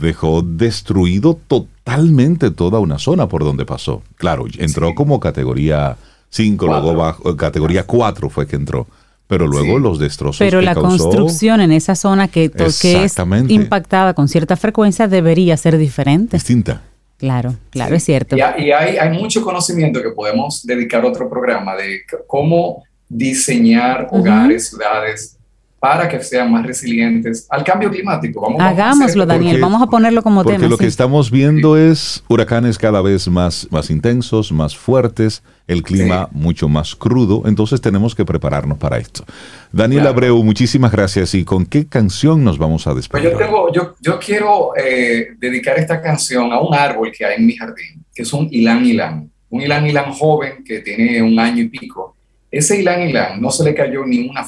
[0.00, 4.02] Dejó destruido totalmente toda una zona por donde pasó.
[4.16, 5.96] Claro, entró como categoría
[6.30, 8.86] 5, luego bajo, categoría 4 fue que entró
[9.30, 10.40] pero luego los destrozos.
[10.40, 13.14] Pero la construcción en esa zona que, que es
[13.46, 16.36] impactada con cierta frecuencia debería ser diferente.
[16.36, 16.82] Distinta.
[17.16, 18.36] Claro, claro, es cierto.
[18.36, 24.70] Y, hay, hay, mucho conocimiento que podemos dedicar a otro programa de cómo diseñar hogares,
[24.70, 25.36] ciudades,
[25.80, 28.42] para que sean más resilientes al cambio climático.
[28.42, 30.56] Vamos, Hagámoslo, Daniel, vamos a ponerlo como tema.
[30.56, 35.82] Porque lo que estamos viendo es huracanes cada vez más, más intensos, más fuertes, el
[35.82, 39.24] clima mucho más crudo, entonces tenemos que prepararnos para esto.
[39.72, 41.34] Daniel Abreu, muchísimas gracias.
[41.34, 43.32] ¿Y con qué canción nos vamos a despedir?
[43.32, 47.36] Pues yo, tengo, yo, yo quiero eh, dedicar esta canción a un árbol que hay
[47.38, 51.38] en mi jardín, que es un Ilan Ilan, un Ilan Ilan joven que tiene un
[51.38, 52.16] año y pico.
[52.50, 54.44] Ese Ilan Ilan no se le cayó ni una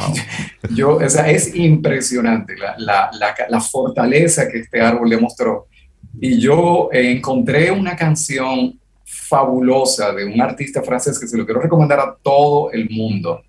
[0.00, 3.10] flor Yo, o sea, es impresionante la, la,
[3.48, 5.68] la, fortaleza que este árbol demostró.
[6.20, 11.60] Y yo eh, encontré una canción fabulosa de un artista francés que se lo quiero
[11.60, 13.42] recomendar a todo el mundo.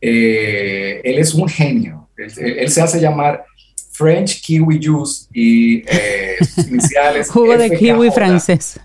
[0.00, 2.08] Eh, él es un genio.
[2.16, 3.44] Él, se hace llamar
[3.92, 7.30] French Kiwi Juice y eh, sus iniciales.
[7.30, 8.80] Jugo de kiwi francés.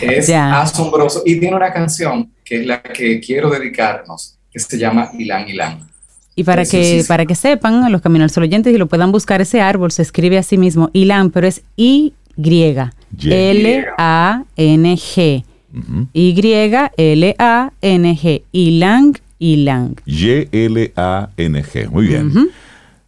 [0.00, 1.22] Es asombroso.
[1.24, 5.95] Y tiene una canción que es la que quiero dedicarnos, que se llama Ilan Ilan.
[6.38, 9.90] Y para que, para que sepan, los caminos oyentes y lo puedan buscar, ese árbol
[9.90, 12.12] se escribe así mismo, Ilan, pero es Y,
[13.24, 13.94] L-A-N-G.
[16.12, 17.02] Y-L-A-N-G.
[18.52, 19.96] Ilang, Ilang.
[20.04, 21.88] Y-L-A-N-G.
[21.88, 22.50] Muy bien.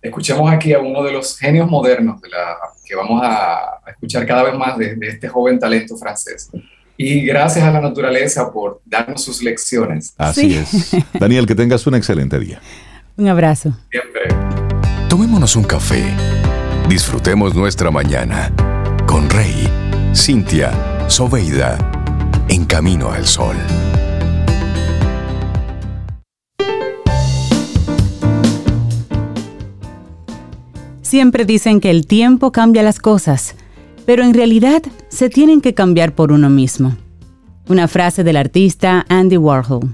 [0.00, 3.58] Escuchamos aquí a uno de los genios modernos de la, que vamos a,
[3.88, 6.50] escuchar cada vez más de, de, este joven talento francés.
[6.96, 10.14] Y gracias a la naturaleza por darnos sus lecciones.
[10.16, 10.96] Así es.
[11.18, 12.60] Daniel, que tengas un excelente día.
[13.18, 13.74] Un abrazo.
[13.90, 14.22] Siempre.
[15.08, 16.04] Tomémonos un café.
[16.88, 18.52] Disfrutemos nuestra mañana
[19.08, 19.68] con Rey,
[20.14, 20.70] Cintia,
[21.08, 21.76] Soveida,
[22.48, 23.56] en camino al sol.
[31.02, 33.56] Siempre dicen que el tiempo cambia las cosas,
[34.06, 36.96] pero en realidad se tienen que cambiar por uno mismo.
[37.68, 39.92] Una frase del artista Andy Warhol.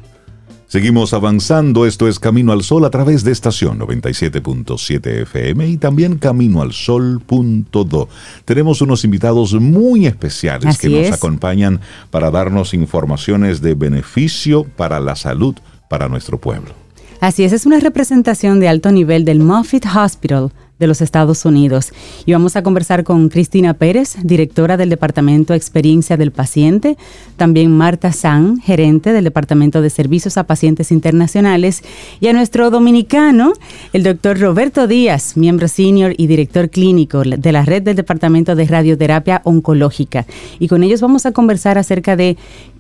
[0.75, 6.18] Seguimos avanzando, esto es Camino al Sol a través de estación 97.7 FM y también
[6.18, 8.09] Camino al Sol.do.
[8.45, 15.14] Tenemos unos invitados muy especiales que nos acompañan para darnos informaciones de beneficio para la
[15.14, 15.55] salud
[15.89, 16.75] para nuestro pueblo.
[17.20, 21.93] Así es, es una representación de alto nivel del Moffitt Hospital de los Estados Unidos.
[22.27, 26.97] Y vamos a conversar con Cristina Pérez, directora del Departamento Experiencia del Paciente,
[27.37, 31.83] también Marta San, gerente del Departamento de Servicios a Pacientes Internacionales,
[32.20, 33.53] y a nuestro dominicano,
[33.93, 38.64] el doctor Roberto Díaz, miembro senior y director clínico de la red del Departamento de
[38.64, 40.27] Radioterapia Oncológica.
[40.59, 42.37] Y con ellos vamos a conversar acerca de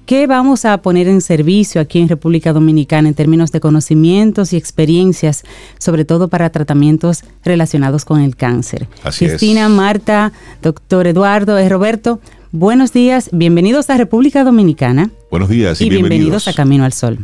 [0.06, 4.56] ¿Qué vamos a poner en servicio aquí en República Dominicana en términos de conocimientos y
[4.58, 5.44] experiencias,
[5.78, 8.86] sobre todo para tratamientos relacionados con el cáncer?
[9.02, 12.20] Así Cristina, Marta, doctor Eduardo, es Roberto,
[12.52, 15.10] buenos días, bienvenidos a República Dominicana.
[15.30, 16.48] Buenos días y, bienvenidos.
[16.48, 17.18] a Camino al Sol.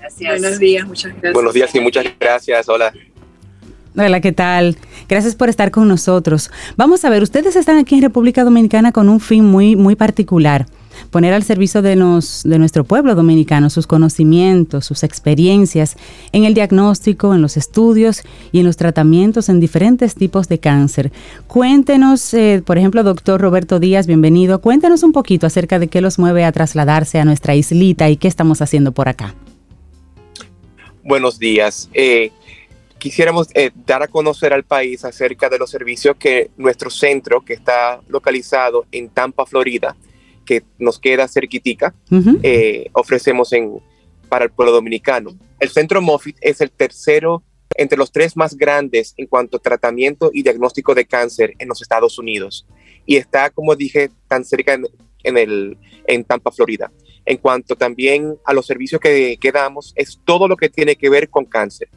[0.00, 0.40] Gracias.
[0.40, 1.32] Buenos días, muchas gracias.
[1.34, 2.68] Buenos días y muchas gracias.
[2.68, 2.92] Hola.
[3.96, 4.76] Hola, ¿qué tal?
[5.08, 6.50] Gracias por estar con nosotros.
[6.76, 10.66] Vamos a ver, ustedes están aquí en República Dominicana con un fin muy, muy particular.
[11.10, 15.96] Poner al servicio de, nos, de nuestro pueblo dominicano sus conocimientos, sus experiencias
[16.32, 21.12] en el diagnóstico, en los estudios y en los tratamientos en diferentes tipos de cáncer.
[21.46, 24.60] Cuéntenos, eh, por ejemplo, doctor Roberto Díaz, bienvenido.
[24.60, 28.26] Cuéntenos un poquito acerca de qué los mueve a trasladarse a nuestra islita y qué
[28.26, 29.36] estamos haciendo por acá.
[31.04, 31.88] Buenos días.
[31.92, 32.32] Eh,
[33.04, 37.52] quisiéramos eh, dar a conocer al país acerca de los servicios que nuestro centro, que
[37.52, 39.94] está localizado en Tampa, Florida,
[40.46, 41.94] que nos queda cerquitica,
[42.42, 43.78] eh, ofrecemos en,
[44.30, 45.36] para el pueblo dominicano.
[45.60, 47.42] El centro Moffitt es el tercero
[47.76, 51.82] entre los tres más grandes en cuanto a tratamiento y diagnóstico de cáncer en los
[51.82, 52.66] Estados Unidos.
[53.04, 54.80] Y está, como dije, tan cerca
[55.24, 55.76] en, el,
[56.06, 56.90] en Tampa, Florida.
[57.26, 61.10] En cuanto también a los servicios que, que damos, es todo lo que tiene que
[61.10, 61.90] ver con cáncer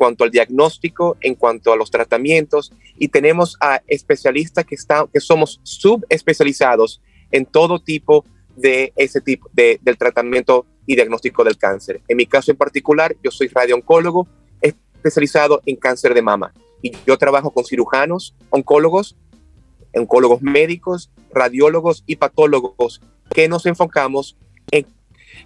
[0.00, 5.20] cuanto al diagnóstico, en cuanto a los tratamientos, y tenemos a especialistas que, están, que
[5.20, 8.24] somos subespecializados en todo tipo
[8.56, 12.00] de ese tipo de, del tratamiento y diagnóstico del cáncer.
[12.08, 14.26] En mi caso en particular, yo soy radiooncólogo
[14.62, 19.18] especializado en cáncer de mama y yo trabajo con cirujanos, oncólogos,
[19.94, 23.02] oncólogos médicos, radiólogos y patólogos
[23.34, 24.38] que nos enfocamos
[24.70, 24.86] en,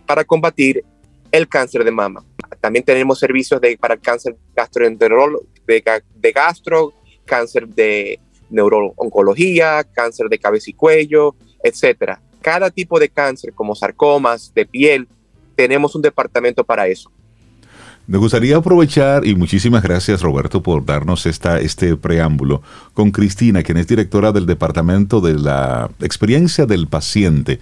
[0.07, 0.85] para combatir
[1.33, 2.25] el cáncer de mama.
[2.61, 5.83] También tenemos servicios de, para cáncer gastroenterológico, de,
[6.17, 6.93] de gastro,
[7.25, 8.19] cáncer de
[8.51, 12.21] neurooncología, cáncer de cabeza y cuello, etcétera.
[12.41, 15.09] Cada tipo de cáncer, como sarcomas, de piel,
[15.57, 17.11] tenemos un departamento para eso.
[18.07, 22.61] Me gustaría aprovechar, y muchísimas gracias Roberto por darnos esta, este preámbulo,
[22.93, 27.61] con Cristina, quien es directora del Departamento de la Experiencia del Paciente.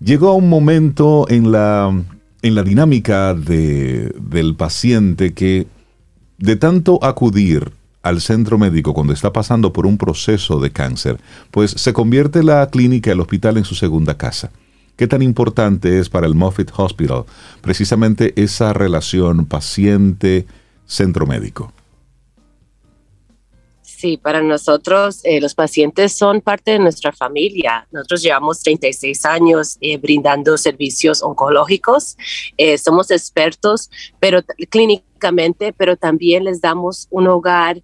[0.00, 1.90] Llegó un momento en la
[2.44, 5.66] en la dinámica del paciente que
[6.36, 7.72] de tanto acudir
[8.02, 11.18] al centro médico cuando está pasando por un proceso de cáncer,
[11.50, 14.50] pues se convierte la clínica, el hospital en su segunda casa.
[14.96, 17.24] ¿Qué tan importante es para el Moffitt Hospital
[17.62, 21.72] precisamente esa relación paciente-centro médico?
[23.96, 27.86] Sí, para nosotros eh, los pacientes son parte de nuestra familia.
[27.92, 32.16] Nosotros llevamos 36 años eh, brindando servicios oncológicos.
[32.56, 37.80] Eh, somos expertos, pero clínicamente, pero también les damos un hogar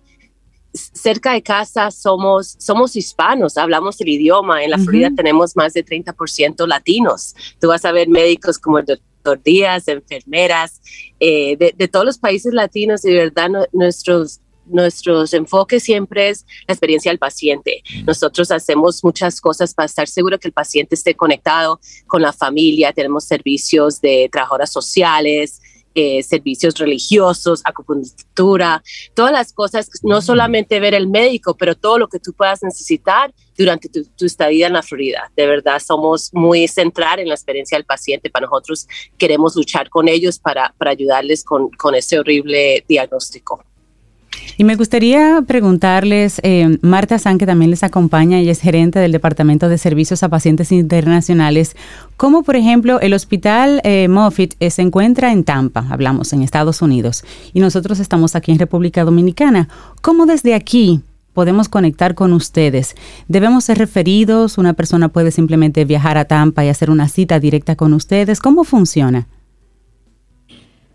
[0.73, 4.65] cerca de casa somos, somos hispanos, hablamos el idioma.
[4.65, 7.35] En la Florida tenemos más de 30% latinos.
[7.61, 10.81] Tú vas a ver médicos como el doctor Díaz, enfermeras,
[11.19, 14.41] de, todos los países latinos, y de verdad nuestros
[14.71, 17.83] nuestros enfoques siempre es la experiencia del paciente.
[17.95, 18.07] Mm.
[18.07, 22.93] Nosotros hacemos muchas cosas para estar seguro que el paciente esté conectado con la familia.
[22.93, 25.61] Tenemos servicios de trabajadoras sociales,
[25.93, 28.81] eh, servicios religiosos, acupuntura,
[29.13, 30.23] todas las cosas, no mm.
[30.23, 34.75] solamente ver el médico, pero todo lo que tú puedas necesitar durante tu, estadía en
[34.75, 35.33] la Florida.
[35.37, 38.31] De verdad, somos muy centrar en la experiencia del paciente.
[38.31, 38.87] Para nosotros
[39.19, 43.65] queremos luchar con ellos para, para ayudarles con, con ese horrible diagnóstico.
[44.57, 49.13] Y me gustaría preguntarles, eh, Marta San, que también les acompaña y es gerente del
[49.13, 51.77] Departamento de Servicios a Pacientes Internacionales,
[52.17, 56.83] cómo, por ejemplo, el hospital eh, Moffitt eh, se encuentra en Tampa, hablamos, en Estados
[56.83, 59.69] Unidos, y nosotros estamos aquí en República Dominicana.
[60.03, 61.01] ¿Cómo desde aquí
[61.33, 62.95] podemos conectar con ustedes?
[63.29, 64.59] ¿Debemos ser referidos?
[64.59, 68.41] ¿Una persona puede simplemente viajar a Tampa y hacer una cita directa con ustedes?
[68.41, 69.27] ¿Cómo funciona?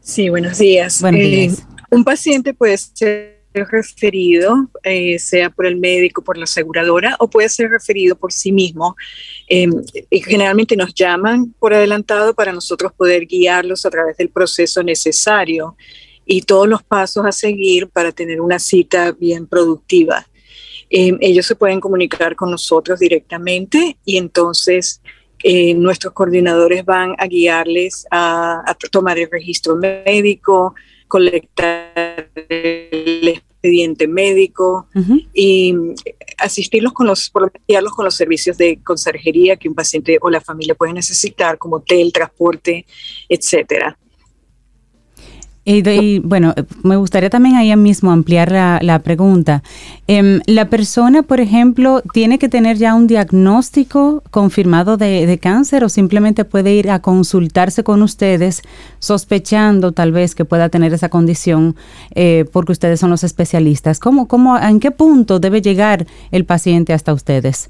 [0.01, 1.01] Sí, buenos días.
[1.01, 1.67] Buenos días.
[1.89, 7.49] Un paciente puede ser referido, eh, sea por el médico, por la aseguradora, o puede
[7.49, 8.95] ser referido por sí mismo.
[9.47, 15.75] Y generalmente nos llaman por adelantado para nosotros poder guiarlos a través del proceso necesario
[16.25, 20.25] y todos los pasos a seguir para tener una cita bien productiva.
[20.89, 25.01] Em, ellos se pueden comunicar con nosotros directamente y entonces
[25.43, 30.73] eh, nuestros coordinadores van a guiarles a, a tomar el registro médico,
[31.07, 34.87] colectar el expediente médico
[35.33, 35.73] y
[36.37, 37.51] asistirlos con los, por
[37.95, 42.11] con los servicios de conserjería que un paciente o la familia puede necesitar, como hotel,
[42.13, 42.85] transporte,
[43.27, 43.97] etcétera.
[45.67, 46.53] Y, bueno,
[46.83, 49.63] me gustaría también ahí mismo ampliar la, pregunta.
[50.05, 55.89] Em, ¿La persona, por ejemplo, tiene que tener ya un diagnóstico confirmado de, cáncer o
[55.89, 58.61] simplemente puede ir a consultarse con ustedes
[58.99, 61.75] sospechando tal vez que pueda tener esa condición
[62.13, 63.99] eh, porque ustedes son los especialistas?
[63.99, 67.69] ¿Cómo, cómo, ¿En qué punto debe llegar el paciente hasta ustedes?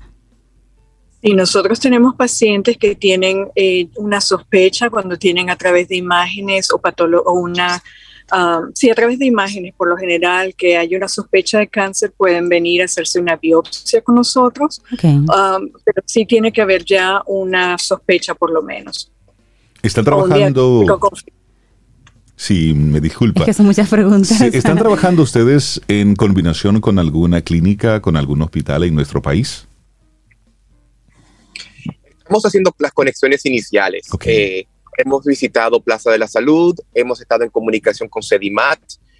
[1.25, 6.69] Y nosotros tenemos pacientes que tienen eh, una sospecha cuando tienen a través de imágenes
[6.71, 7.81] o, o una,
[8.29, 12.13] ah, sí, a través de imágenes por lo general, que hay una sospecha de cáncer,
[12.15, 14.83] pueden venir a hacerse una biopsia con nosotros,
[15.29, 19.11] ah, pero sí tiene que haber ya una sospecha por lo menos.
[19.81, 20.85] Están trabajando...
[22.35, 23.39] Sí, me disculpa.
[23.39, 24.39] Es que son muchas preguntas.
[24.41, 29.64] ¿Están trabajando ustedes en combinación con alguna clínica, con algún hospital en nuestro país?
[32.25, 34.07] Estamos haciendo las conexiones iniciales.
[34.25, 34.65] Eh,
[34.97, 38.79] hemos visitado Plaza de la Salud, hemos estado en comunicación con Sedimat,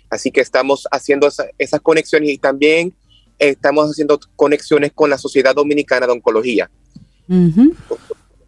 [0.10, 1.30] así que estamos haciendo
[1.60, 2.96] esas conexiones y también
[3.38, 6.72] estamos haciendo conexiones con la Sociedad Dominicana de Oncología,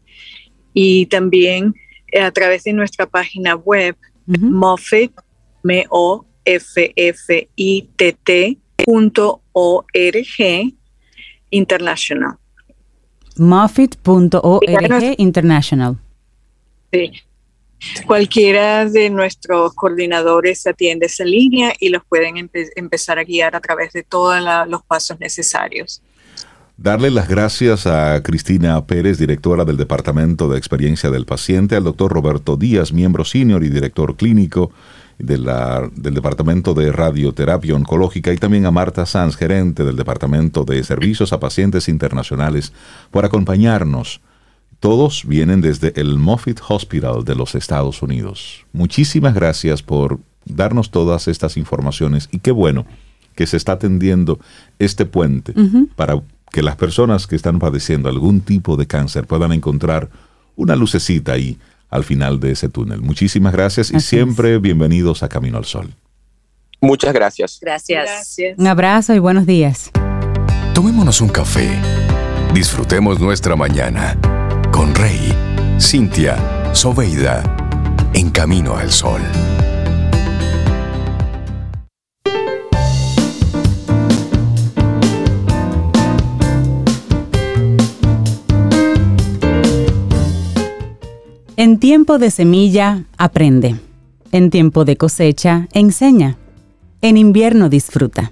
[0.73, 1.75] y también
[2.11, 3.95] eh, a través de nuestra página web,
[4.25, 5.11] Moffitt,
[5.63, 8.57] m o f f i t -T
[11.51, 12.37] international.
[13.37, 15.99] Moffitt.org international.
[16.91, 17.11] Sí,
[18.05, 23.93] Cualquiera de nuestros coordinadores atiende esa línea y los pueden empezar a guiar a través
[23.93, 24.35] de todos
[24.67, 26.01] los pasos necesarios.
[26.77, 32.11] Darle las gracias a Cristina Pérez, directora del Departamento de Experiencia del Paciente, al doctor
[32.11, 34.71] Roberto Díaz, miembro senior y director clínico
[35.17, 35.43] del
[35.93, 41.39] Departamento de Radioterapia Oncológica, y también a Marta Sanz, gerente del Departamento de Servicios a
[41.41, 42.71] Pacientes Internacionales,
[43.11, 44.21] por acompañarnos
[44.79, 48.65] todos vienen desde el Moffitt Hospital de los Estados Unidos.
[48.71, 52.85] Muchísimas gracias por darnos todas estas informaciones y qué bueno
[53.35, 54.39] que se está tendiendo
[54.79, 55.53] este puente
[55.95, 56.21] para
[56.51, 60.09] que las personas que están padeciendo algún tipo de cáncer puedan encontrar
[60.55, 61.57] una lucecita ahí
[61.89, 63.01] al final de ese túnel.
[63.01, 65.93] Muchísimas gracias y siempre bienvenidos a Camino al Sol.
[66.81, 67.59] Muchas gracias.
[67.61, 68.37] gracias.
[68.57, 69.91] Un abrazo y buenos días.
[70.73, 71.69] Tomémonos un café.
[72.53, 74.17] Disfrutemos nuestra mañana
[74.79, 75.19] con Rey,
[75.77, 77.43] Cintia, Soveida,
[78.13, 79.19] en Camino al Sol.
[91.57, 93.75] En tiempo de semilla, aprende.
[94.31, 96.37] En tiempo de cosecha, enseña.
[97.01, 98.31] En invierno, disfruta.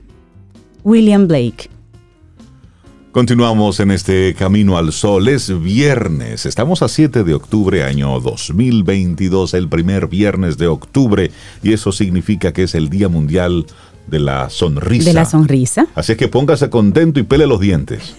[0.86, 1.70] William Blake.
[3.18, 5.28] Continuamos en este Camino al Sol.
[5.28, 6.46] Es viernes.
[6.46, 11.32] Estamos a 7 de octubre, año 2022, el primer viernes de octubre.
[11.64, 13.66] Y eso significa que es el Día Mundial
[14.06, 15.10] de la Sonrisa.
[15.10, 15.88] De la sonrisa.
[15.96, 18.16] Así es que póngase contento y pele los dientes.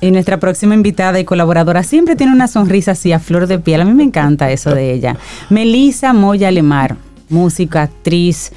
[0.00, 3.82] Y nuestra próxima invitada y colaboradora siempre tiene una sonrisa así a flor de piel.
[3.82, 5.16] A mí me encanta eso de ella.
[5.50, 6.96] Melisa Moya Lemar,
[7.28, 8.50] música, actriz,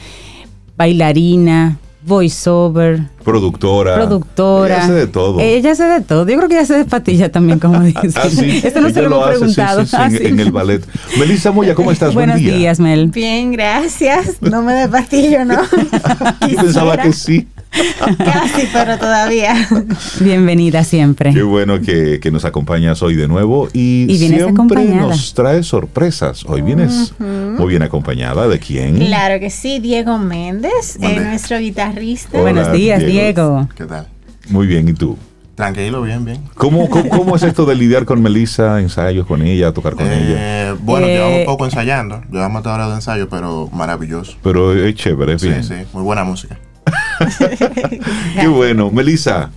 [0.76, 1.78] bailarina,
[2.08, 3.02] voiceover.
[3.24, 3.96] Productora.
[3.96, 4.76] Productora.
[4.76, 5.40] Ella hace de todo.
[5.42, 6.28] Ella hace de todo.
[6.28, 8.12] Yo creo que ella hace de patilla también, como dicen.
[8.16, 8.62] Ah, sí.
[8.64, 9.82] Esto no Ella se lo, lo hemos hace, preguntado.
[9.82, 10.26] sí, sí, Ah, en, sí.
[10.26, 10.88] en el ballet.
[11.20, 12.14] Melissa Moya, ¿cómo estás?
[12.14, 12.56] Buen Buenos día.
[12.56, 13.08] días, Mel.
[13.10, 14.42] Bien, gracias.
[14.42, 15.62] No me despatillo, ¿no?
[16.50, 17.48] Yo pensaba que sí.
[18.18, 19.54] Casi, pero todavía.
[20.20, 21.34] Bienvenida siempre.
[21.34, 25.08] Qué bueno que, que nos acompañas hoy de nuevo y, Y vienes siempre acompañada.
[25.08, 26.44] nos trae sorpresas.
[26.46, 28.48] Hoy vienes muy bien acompañada.
[28.48, 28.98] ¿De quién?
[28.98, 32.30] Claro que sí, Diego Méndez, eh, nuestro guitarrista.
[32.40, 33.12] Hola, Buenos días, Diego.
[33.18, 33.70] Diego.
[33.76, 34.08] ¿Qué tal?
[34.50, 35.18] Muy bien, ¿y tú?
[35.56, 36.38] Tranquilo, bien, bien.
[36.54, 40.36] ¿Cómo, cómo, cómo es esto de lidiar con Melissa, ensayos con ella, tocar con ella?
[40.70, 42.22] Eh, bueno, Eh, llevamos un poco ensayando.
[42.32, 44.38] Llevamos toda hora de ensayo, pero maravilloso.
[44.44, 45.64] Pero es chévere, es Sí, bien.
[45.64, 46.60] sí, muy buena música.
[48.40, 48.92] Qué bueno.
[48.92, 49.52] Melissa,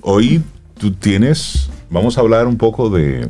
[0.00, 0.42] hoy
[0.78, 3.28] tú tienes, vamos a hablar un poco de,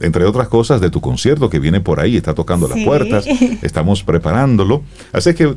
[0.00, 3.26] entre otras cosas, de tu concierto que viene por ahí, está tocando las puertas,
[3.62, 4.82] estamos preparándolo.
[5.12, 5.54] Así que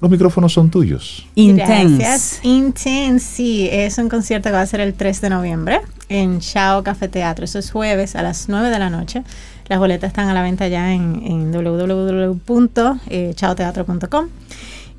[0.00, 1.26] los micrófonos son tuyos.
[1.34, 2.02] Intense.
[2.02, 2.40] Gracias.
[2.42, 6.82] Intense, sí, es un concierto que va a ser el 3 de noviembre en Chao
[6.82, 7.44] Café Teatro.
[7.44, 9.22] Eso es jueves a las 9 de la noche.
[9.68, 14.28] Las boletas están a la venta ya en, en www.chaoteatro.com.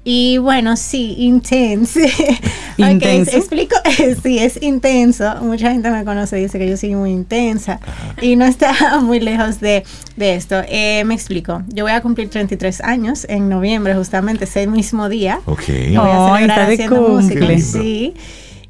[0.03, 2.11] Y bueno, sí, intense.
[2.77, 3.37] Intenso.
[3.37, 3.75] explico,
[4.23, 5.35] sí, es intenso.
[5.41, 7.79] Mucha gente me conoce y dice que yo soy muy intensa
[8.21, 9.83] y no está muy lejos de,
[10.15, 10.63] de esto.
[10.67, 11.61] Eh, me explico.
[11.67, 15.41] Yo voy a cumplir 33 años en noviembre, justamente ese mismo día.
[15.45, 15.67] Ok.
[15.67, 17.59] Voy a celebrar de haciendo música.
[17.59, 18.15] Sí.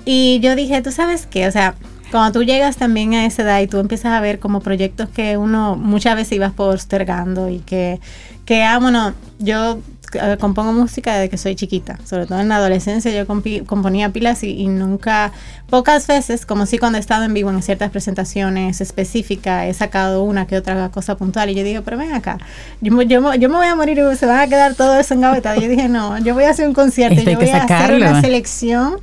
[0.04, 1.48] Y yo dije, ¿tú sabes qué?
[1.48, 1.76] O sea,
[2.10, 5.38] cuando tú llegas también a esa edad y tú empiezas a ver como proyectos que
[5.38, 8.02] uno muchas veces ibas postergando y que,
[8.44, 9.80] que ah, bueno, yo
[10.14, 14.44] eh, compongo música desde que soy chiquita, sobre todo en la adolescencia yo componía pilas
[14.44, 15.32] y, y nunca,
[15.70, 20.24] pocas veces, como si cuando he estado en vivo en ciertas presentaciones específicas, he sacado
[20.24, 22.38] una que otra cosa puntual y yo digo, pero ven acá,
[22.82, 25.14] yo, me- yo, yo me voy a morir y se van a quedar todo eso
[25.14, 25.60] engavetado.
[25.62, 28.22] Yo dije, no, yo voy a hacer un concierto, Esto yo voy a hacer una
[28.22, 28.96] selección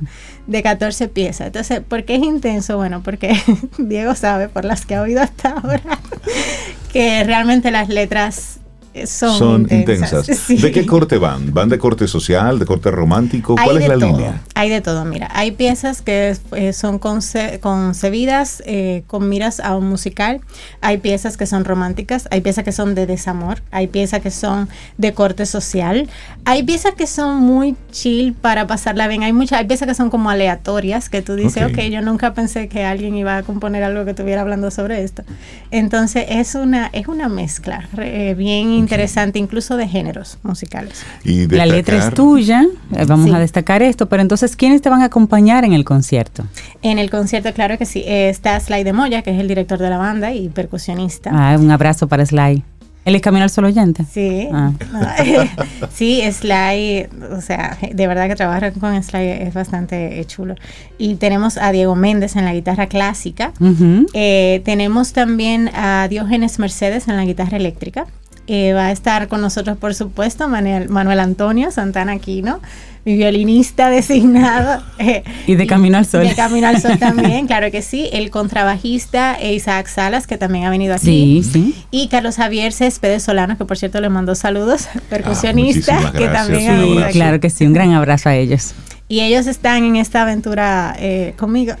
[0.47, 1.47] de 14 piezas.
[1.47, 2.77] Entonces, ¿por qué es intenso?
[2.77, 3.39] Bueno, porque
[3.77, 5.81] Diego sabe, por las que ha oído hasta ahora,
[6.93, 8.58] que realmente las letras eh,
[9.05, 10.25] son, Son intensas.
[10.49, 10.57] Sí.
[10.57, 11.53] ¿De qué corte van?
[11.53, 13.55] ¿Van de corte social, de corte romántico?
[13.57, 14.41] Hay ¿Cuál es de la todo, línea?
[14.55, 15.29] Hay de todo, mira.
[15.33, 20.41] Hay piezas que eh, son conce- concebidas eh, con miras a un musical.
[20.81, 22.27] Hay piezas que son románticas.
[22.31, 23.61] Hay piezas que son de desamor.
[23.71, 26.09] Hay piezas que son de corte social.
[26.45, 29.23] Hay piezas que son muy chill para pasarla bien.
[29.23, 31.71] Hay muchas, hay piezas que son como aleatorias que tú dices, Ok.
[31.73, 35.23] ok, yo nunca pensé que alguien iba a componer algo que estuviera hablando sobre esto.
[35.71, 41.03] Entonces es una, es una mezcla eh, bien interesante, incluso de géneros musicales.
[41.23, 42.65] Y La letra es tuya,
[42.95, 43.35] eh, vamos Sí.
[43.35, 46.43] a destacar esto, pero entonces, ¿quiénes te van a acompañar en el concierto?
[46.81, 48.03] En el concierto, claro que sí.
[48.05, 51.29] eh, Está Sly de Moya, que es el director de la banda y percusionista.
[51.33, 52.63] Ah, un abrazo para Sly.
[53.05, 54.03] ¿Él es Camino al Sol oyente?
[54.11, 54.47] Sí.
[54.51, 54.71] Ah.
[55.93, 60.55] sí, Sly, o sea, de verdad que trabajar con Sly es bastante eh, chulo.
[60.97, 63.53] Y tenemos a Diego Méndez en la guitarra clásica.
[63.59, 64.05] Ujú.
[64.13, 68.05] Eh, tenemos también a Diógenes Mercedes en la guitarra eléctrica.
[68.51, 72.59] Eh, va a estar con nosotros, por supuesto, Manuel, Manuel Antonio Santana Aquino,
[73.05, 74.81] mi violinista designado.
[74.97, 76.27] eh, Y de Camino al Sol.
[76.27, 78.09] De Camino al Sol también, claro que sí.
[78.11, 81.43] El contrabajista Isaac Salas, que también ha venido aquí.
[81.43, 81.75] Sí, sí.
[81.91, 86.71] Y Carlos Javier Céspedes Solano, que por cierto le mandó saludos, percusionista, muchísimas que también
[86.71, 87.13] ha venido aquí.
[87.13, 88.73] Claro que sí, un gran abrazo a ellos.
[89.07, 91.75] Y ellos están en esta aventura eh, conmigo.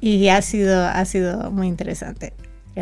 [0.00, 2.32] y ha sido, ha sido muy interesante.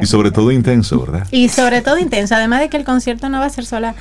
[0.00, 1.26] Y sobre todo intenso, ¿verdad?
[1.30, 3.94] Y sobre todo intenso, además de que el concierto no va a ser sola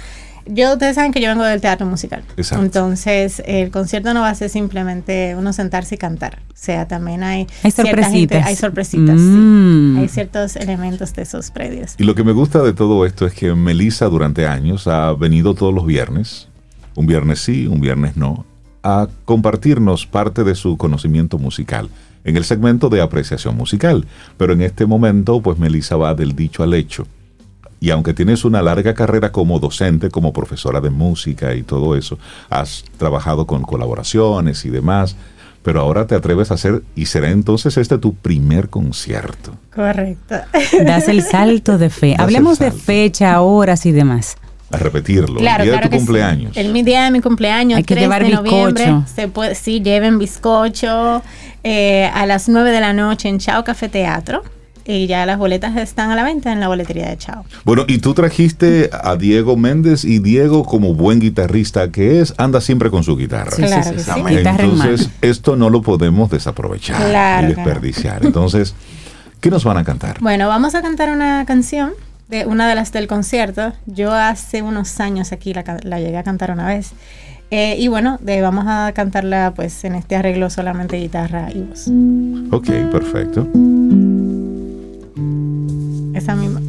[0.46, 2.24] yo, ustedes saben que yo vengo del teatro musical.
[2.36, 2.66] Exacto.
[2.66, 6.40] Entonces, el concierto no va a ser simplemente uno sentarse y cantar.
[6.50, 8.46] O sea, también hay, hay sorpresitas.
[8.46, 9.98] hay sorpresitas, mm.
[10.00, 11.96] Hay ciertos elementos de esos predios.
[11.98, 15.54] Y lo que me gusta de todo esto es que Melissa durante años ha venido
[15.54, 16.50] todos los viernes,
[16.96, 18.46] un viernes sí, un viernes no,
[18.84, 21.90] a compartirnos parte de su conocimiento musical
[22.24, 24.06] en el segmento de apreciación musical.
[24.38, 27.06] Pero en este momento, pues Melissa va del dicho al hecho.
[27.80, 32.18] Y aunque tienes una larga carrera como docente, como profesora de música y todo eso,
[32.50, 35.18] has trabajado con colaboraciones y demás,
[35.64, 39.58] pero ahora te atreves a hacer y será entonces este tu primer concierto.
[39.76, 40.36] Correcto.
[40.86, 42.16] Das el salto de fe.
[42.18, 44.38] Hablemos de fecha, horas y demás
[44.74, 45.40] a repetirlo.
[45.40, 46.58] el día de tu cumpleaños.
[46.58, 49.06] El día de mi cumpleaños, Hay que llevar de bizcocho.
[49.14, 51.22] Se puede, sí, lleven bizcocho
[51.64, 54.44] eh, a las 9 de la noche en Chao Café Teatro.
[54.86, 57.46] Y ya las boletas están a la venta en la boletería de Chao.
[57.64, 62.60] Bueno, y tú trajiste a Diego Méndez y Diego, como buen guitarrista que es, anda
[62.60, 63.52] siempre con su guitarra.
[63.56, 68.26] claro sí, Entonces, esto no lo podemos desaprovechar y desperdiciar.
[68.26, 68.76] Entonces,
[69.40, 70.20] ¿qué nos van a cantar?
[70.20, 71.94] Bueno, vamos a cantar una canción
[72.28, 73.74] de una de las del concierto.
[73.86, 76.92] Yo hace unos años aquí la, llegué a cantar una vez.
[77.52, 81.88] Eh, y bueno, de, vamos a cantarla pues en este arreglo solamente guitarra y voz.
[82.52, 83.48] Ok, perfecto.
[86.16, 86.62] Esa misma.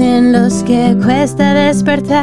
[0.00, 2.16] en los que cuesta despertar.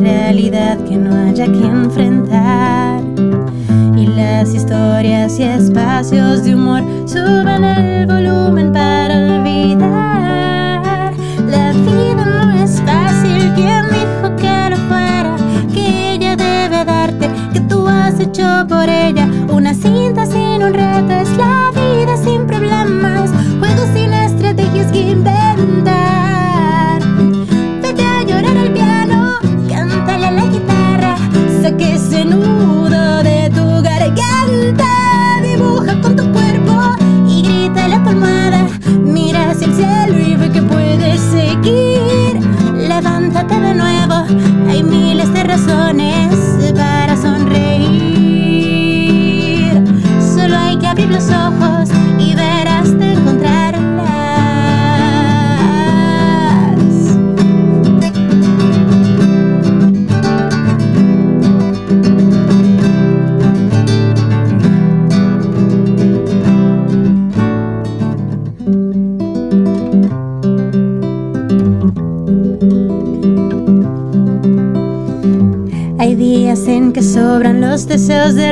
[0.00, 3.00] Realidad que no haya que enfrentar.
[3.96, 11.12] Y las historias y espacios de humor suben el volumen para olvidar.
[11.46, 15.36] La vida no es fácil, quien dijo que lo fuera,
[15.72, 17.30] que ella debe darte
[18.20, 19.28] hecho por ella.
[19.50, 23.30] Una cinta sin un reto es la vida sin problemas.
[23.58, 26.19] Juegos sin estrategias que inventar.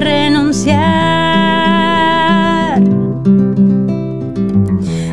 [0.01, 1.19] Renunciar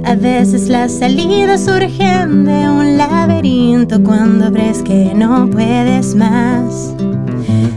[0.06, 6.94] A veces las salidas surgen de un laberinto cuando ves que no puedes más.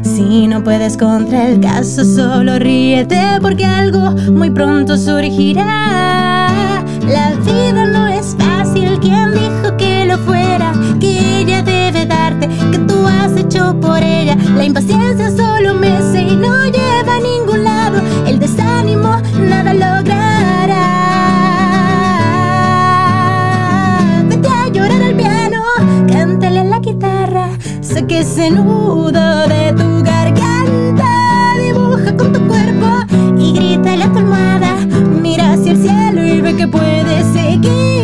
[0.03, 6.85] Si no puedes contra el caso, solo ríete porque algo muy pronto surgirá.
[7.07, 10.75] La vida no es fácil, quien dijo que lo fuera?
[11.01, 11.78] Que ella debe
[13.81, 14.37] por ella.
[14.57, 18.01] La impaciencia solo mece y no lleva a ningún lado.
[18.27, 20.39] El desánimo nada logrará.
[28.09, 32.87] que ese nudo de tu garganta dibuja con tu cuerpo
[33.37, 34.77] y grita la tu almohada.
[35.23, 37.98] Mira hacia el cielo y ve que puedes seguir.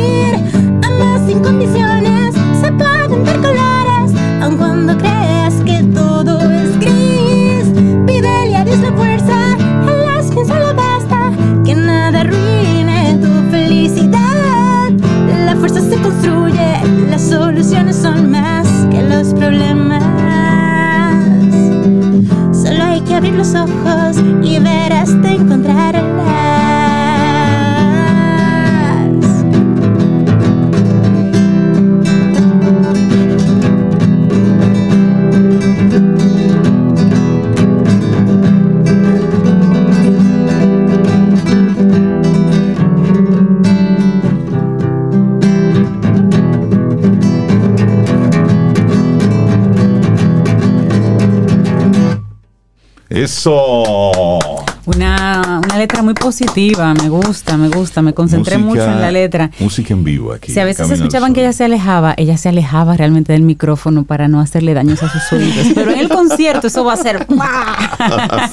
[53.15, 54.39] Eso.
[54.87, 59.11] Una, una letra muy positiva, me gusta, me gusta, me concentré Música- mucho en la
[59.11, 59.51] letra.
[59.59, 60.53] Música en vivo aquí.
[60.53, 64.29] Si a veces escuchaban que ella se alejaba, ella se alejaba realmente del micrófono para
[64.29, 65.69] no hacerle daños a sus oídos.
[65.75, 67.27] Pero en el concierto eso va a ser.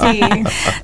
[0.02, 0.20] Sí.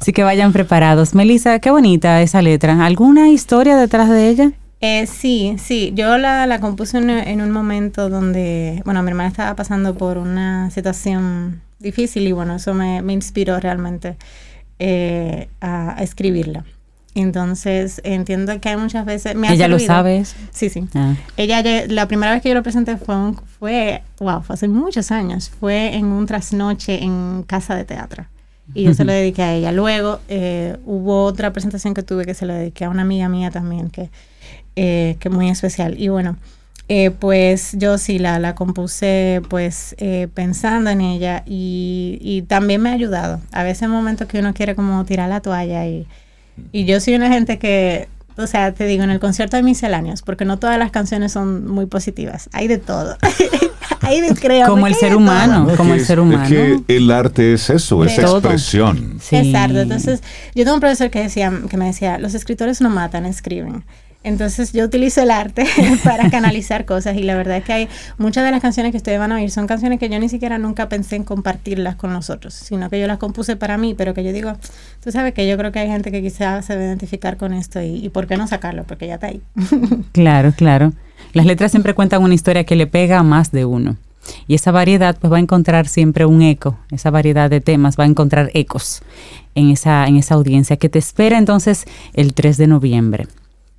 [0.01, 1.15] Así que vayan preparados.
[1.15, 2.85] Melissa, qué bonita esa letra.
[2.85, 4.51] ¿Alguna historia detrás de ella?
[4.81, 5.91] Eh, sí, sí.
[5.95, 10.17] Yo la, la compuse en, en un momento donde, bueno, mi hermana estaba pasando por
[10.17, 14.17] una situación difícil y bueno, eso me, me inspiró realmente
[14.79, 16.65] eh, a, a escribirla.
[17.15, 19.35] Entonces, entiendo que hay muchas veces...
[19.35, 19.95] Me ¿Ella lo servido.
[19.95, 20.35] sabe eso?
[20.51, 20.87] Sí, sí.
[20.93, 21.15] Ah.
[21.35, 25.09] Ella, la primera vez que yo lo presenté fue, un- fue, wow, fue hace muchos
[25.11, 25.49] años.
[25.59, 28.25] Fue en un trasnoche en casa de teatro.
[28.75, 29.71] Y yo se lo dediqué a ella.
[29.71, 33.49] Luego eh, hubo otra presentación que tuve que se lo dediqué a una amiga mía
[33.49, 34.11] también, que,
[34.75, 35.99] eh, que muy especial.
[35.99, 36.37] Y bueno,
[36.89, 42.81] eh, pues yo sí la, la compuse pues eh, pensando en ella y, y también
[42.81, 43.41] me ha ayudado.
[43.51, 46.07] A veces en momentos que uno quiere como tirar la toalla y,
[46.71, 48.07] y yo soy una gente que,
[48.37, 51.67] o sea, te digo, en el concierto hay misceláneos, porque no todas las canciones son
[51.67, 52.49] muy positivas.
[52.53, 53.17] Hay de todo.
[54.01, 55.17] hay de créame, Como el ser todo.
[55.17, 56.43] humano, como que el ser humano.
[56.43, 58.37] Es que el arte es eso, es todo.
[58.37, 59.19] expresión.
[59.31, 59.81] Exacto.
[59.81, 60.21] Entonces,
[60.55, 63.83] yo tengo un profesor que decía, que me decía, los escritores no matan, escriben.
[64.27, 65.65] Entonces yo utilizo el arte
[66.03, 69.19] para canalizar cosas y la verdad es que hay muchas de las canciones que ustedes
[69.19, 72.53] van a oír son canciones que yo ni siquiera nunca pensé en compartirlas con nosotros,
[72.53, 74.51] sino que yo las compuse para mí, pero que yo digo,
[75.01, 77.81] tú sabes que yo creo que hay gente que quizás se va identificar con esto
[77.81, 78.83] y, y ¿por qué no sacarlo?
[78.83, 79.41] Porque ya está ahí.
[80.11, 80.93] Claro, claro.
[81.33, 83.97] Las letras siempre cuentan una historia que le pega a más de uno.
[84.47, 88.03] Y esa variedad pues va a encontrar siempre un eco, esa variedad de temas va
[88.03, 89.01] a encontrar ecos
[89.55, 93.27] en esa, en esa audiencia que te espera entonces el 3 de noviembre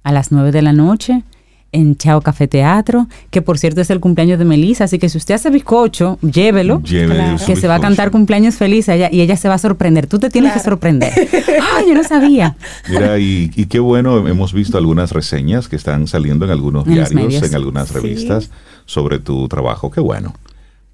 [0.08, 1.22] a las 9 de la noche
[1.70, 5.18] en Chao Café Teatro, que por cierto es el cumpleaños de Melissa, así que si
[5.18, 7.36] usted hace bizcocho, llévelo, Claro.
[7.38, 9.58] su que se va a cantar cumpleaños feliz a ella, y ella se va a
[9.58, 10.06] sorprender.
[10.06, 11.12] Tú te tienes que sorprender.
[11.76, 12.56] ¡Ay, yo no sabía!
[12.88, 16.94] Mira, y, y qué bueno, hemos visto algunas reseñas que están saliendo en algunos En
[16.94, 17.94] diarios, en algunas Sí.
[17.94, 18.50] revistas
[18.86, 19.90] sobre tu trabajo.
[19.90, 20.34] Qué bueno.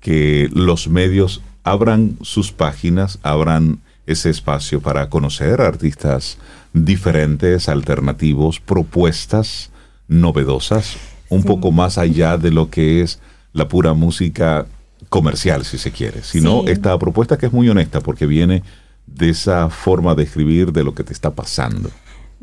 [0.01, 6.37] Que los medios abran sus páginas, abran ese espacio para conocer artistas
[6.75, 9.71] diferentes, alternativos, propuestas
[10.09, 10.97] novedosas,
[11.31, 13.19] un poco más allá de lo que es
[13.53, 14.67] la pura música
[15.09, 16.71] comercial, si se quiere, sino Sí.
[16.73, 18.63] esta propuesta que es muy honesta porque viene
[19.07, 21.91] de esa forma de escribir de lo que te está pasando.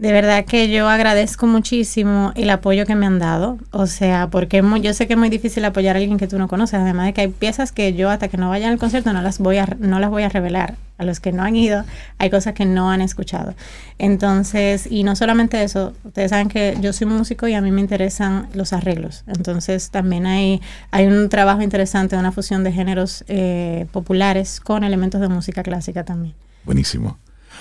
[0.02, 3.60] De verdad que yo agradezco muchísimo el apoyo que me han dado.
[3.70, 6.48] O sea, porque yo sé que es muy difícil apoyar a alguien que tú no
[6.48, 6.80] conoces.
[6.80, 9.38] Además de que hay piezas que yo hasta que no vayan al concierto no las
[9.38, 10.74] voy a, no las voy a revelar.
[10.98, 11.84] A los que no han ido,
[12.18, 13.54] hay cosas que no han escuchado.
[14.00, 17.82] Entonces, y no solamente eso, ustedes saben que yo soy músico y a mí me
[17.82, 19.24] interesan los arreglos.
[19.28, 25.22] Entonces, también hay, hay un trabajo interesante, una fusión de géneros eh, populares con elementos
[25.22, 26.34] de música clásica también.
[26.66, 27.20] Buenísimo.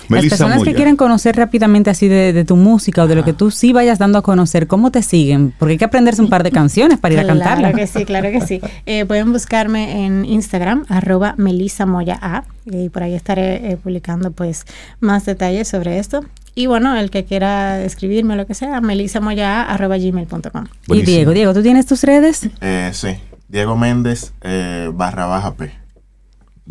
[0.09, 3.33] Las personas que quieren conocer rápidamente así de, de tu música o de lo que
[3.33, 5.53] tú sí vayas dando a conocer, ¿cómo te siguen?
[5.57, 7.71] Porque hay que aprenderse un par de canciones para ir a cantarlas.
[7.71, 8.61] Claro que sí, claro que sí.
[8.85, 14.31] Eh, pueden buscarme en Instagram, arroba Melissa Moya A, y por ahí estaré eh, publicando
[14.31, 14.65] pues
[14.99, 16.23] más detalles sobre esto.
[16.53, 20.65] Y bueno, el que quiera escribirme o lo que sea, melisamoya arroba gmail.com.
[20.87, 22.49] Y Diego, Diego, ¿tú tienes tus redes?
[22.59, 23.15] Eh, sí.
[23.47, 25.80] Diego Méndez, eh, barra baja P.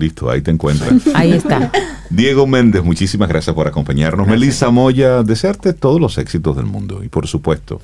[0.01, 1.01] Listo, ahí te encuentran.
[1.15, 1.71] Ahí está.
[2.09, 4.27] Diego Méndez, muchísimas gracias por acompañarnos.
[4.27, 7.05] Melissa Moya, desearte todos los éxitos del mundo.
[7.05, 7.81] Y por supuesto,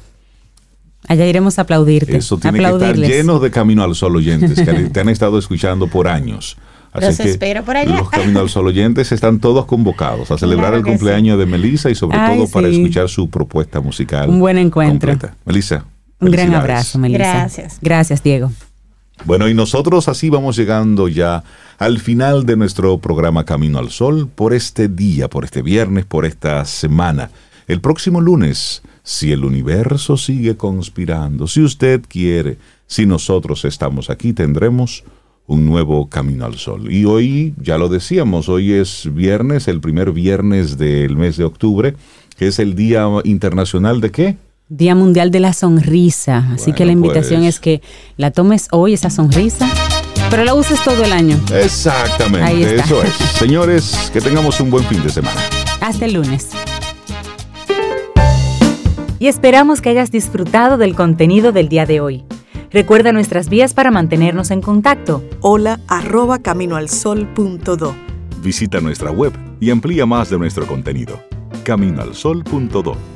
[1.09, 2.17] Allá iremos a aplaudirte.
[2.17, 3.09] eso tiene que estar aplaudirles.
[3.11, 6.57] lleno de Camino al Sol oyentes que te han estado escuchando por años.
[6.99, 7.95] Los espero por allá.
[7.95, 11.91] Los Camino al Sol oyentes están todos convocados a celebrar Claro el cumpleaños de Melissa
[11.91, 14.31] y sobre Ay, todo para escuchar su propuesta musical.
[14.31, 15.11] Un buen encuentro.
[15.13, 15.37] completa.
[15.45, 15.85] Melissa.
[16.19, 17.19] Un gran abrazo, Melissa.
[17.35, 17.79] Gracias.
[17.83, 18.51] Gracias, Diego.
[19.25, 21.43] Bueno, y nosotros así vamos llegando ya
[21.79, 26.25] al final de nuestro programa Camino al Sol por este día, por este viernes, por
[26.25, 27.31] esta semana.
[27.67, 34.33] El próximo lunes, si el universo sigue conspirando, si usted quiere, si nosotros estamos aquí,
[34.33, 35.03] tendremos
[35.47, 36.93] un nuevo Camino al Sol.
[36.93, 41.97] Y hoy, ya lo decíamos, hoy es viernes, el primer viernes del mes de octubre,
[42.37, 44.37] que es el Día Internacional de qué?
[44.69, 46.45] Día Mundial de la Sonrisa.
[46.53, 47.55] Así que la invitación pues.
[47.55, 47.83] es que
[48.17, 49.69] la tomes hoy, esa sonrisa,
[50.29, 51.39] pero la uses todo el año.
[51.53, 52.85] Ahí Exactamente, está.
[52.85, 53.13] eso es.
[53.39, 55.41] Señores, que tengamos un buen fin de semana.
[55.81, 56.49] Hasta el lunes.
[59.19, 62.25] y esperamos que hayas disfrutado del contenido del día de hoy.
[62.71, 65.23] Recuerda nuestras vías para mantenernos en contacto.
[65.41, 67.95] Hola arroba caminoalsol.do.
[68.43, 71.19] Visita nuestra web y amplía más de nuestro contenido.
[71.65, 73.16] Caminoalsol.do.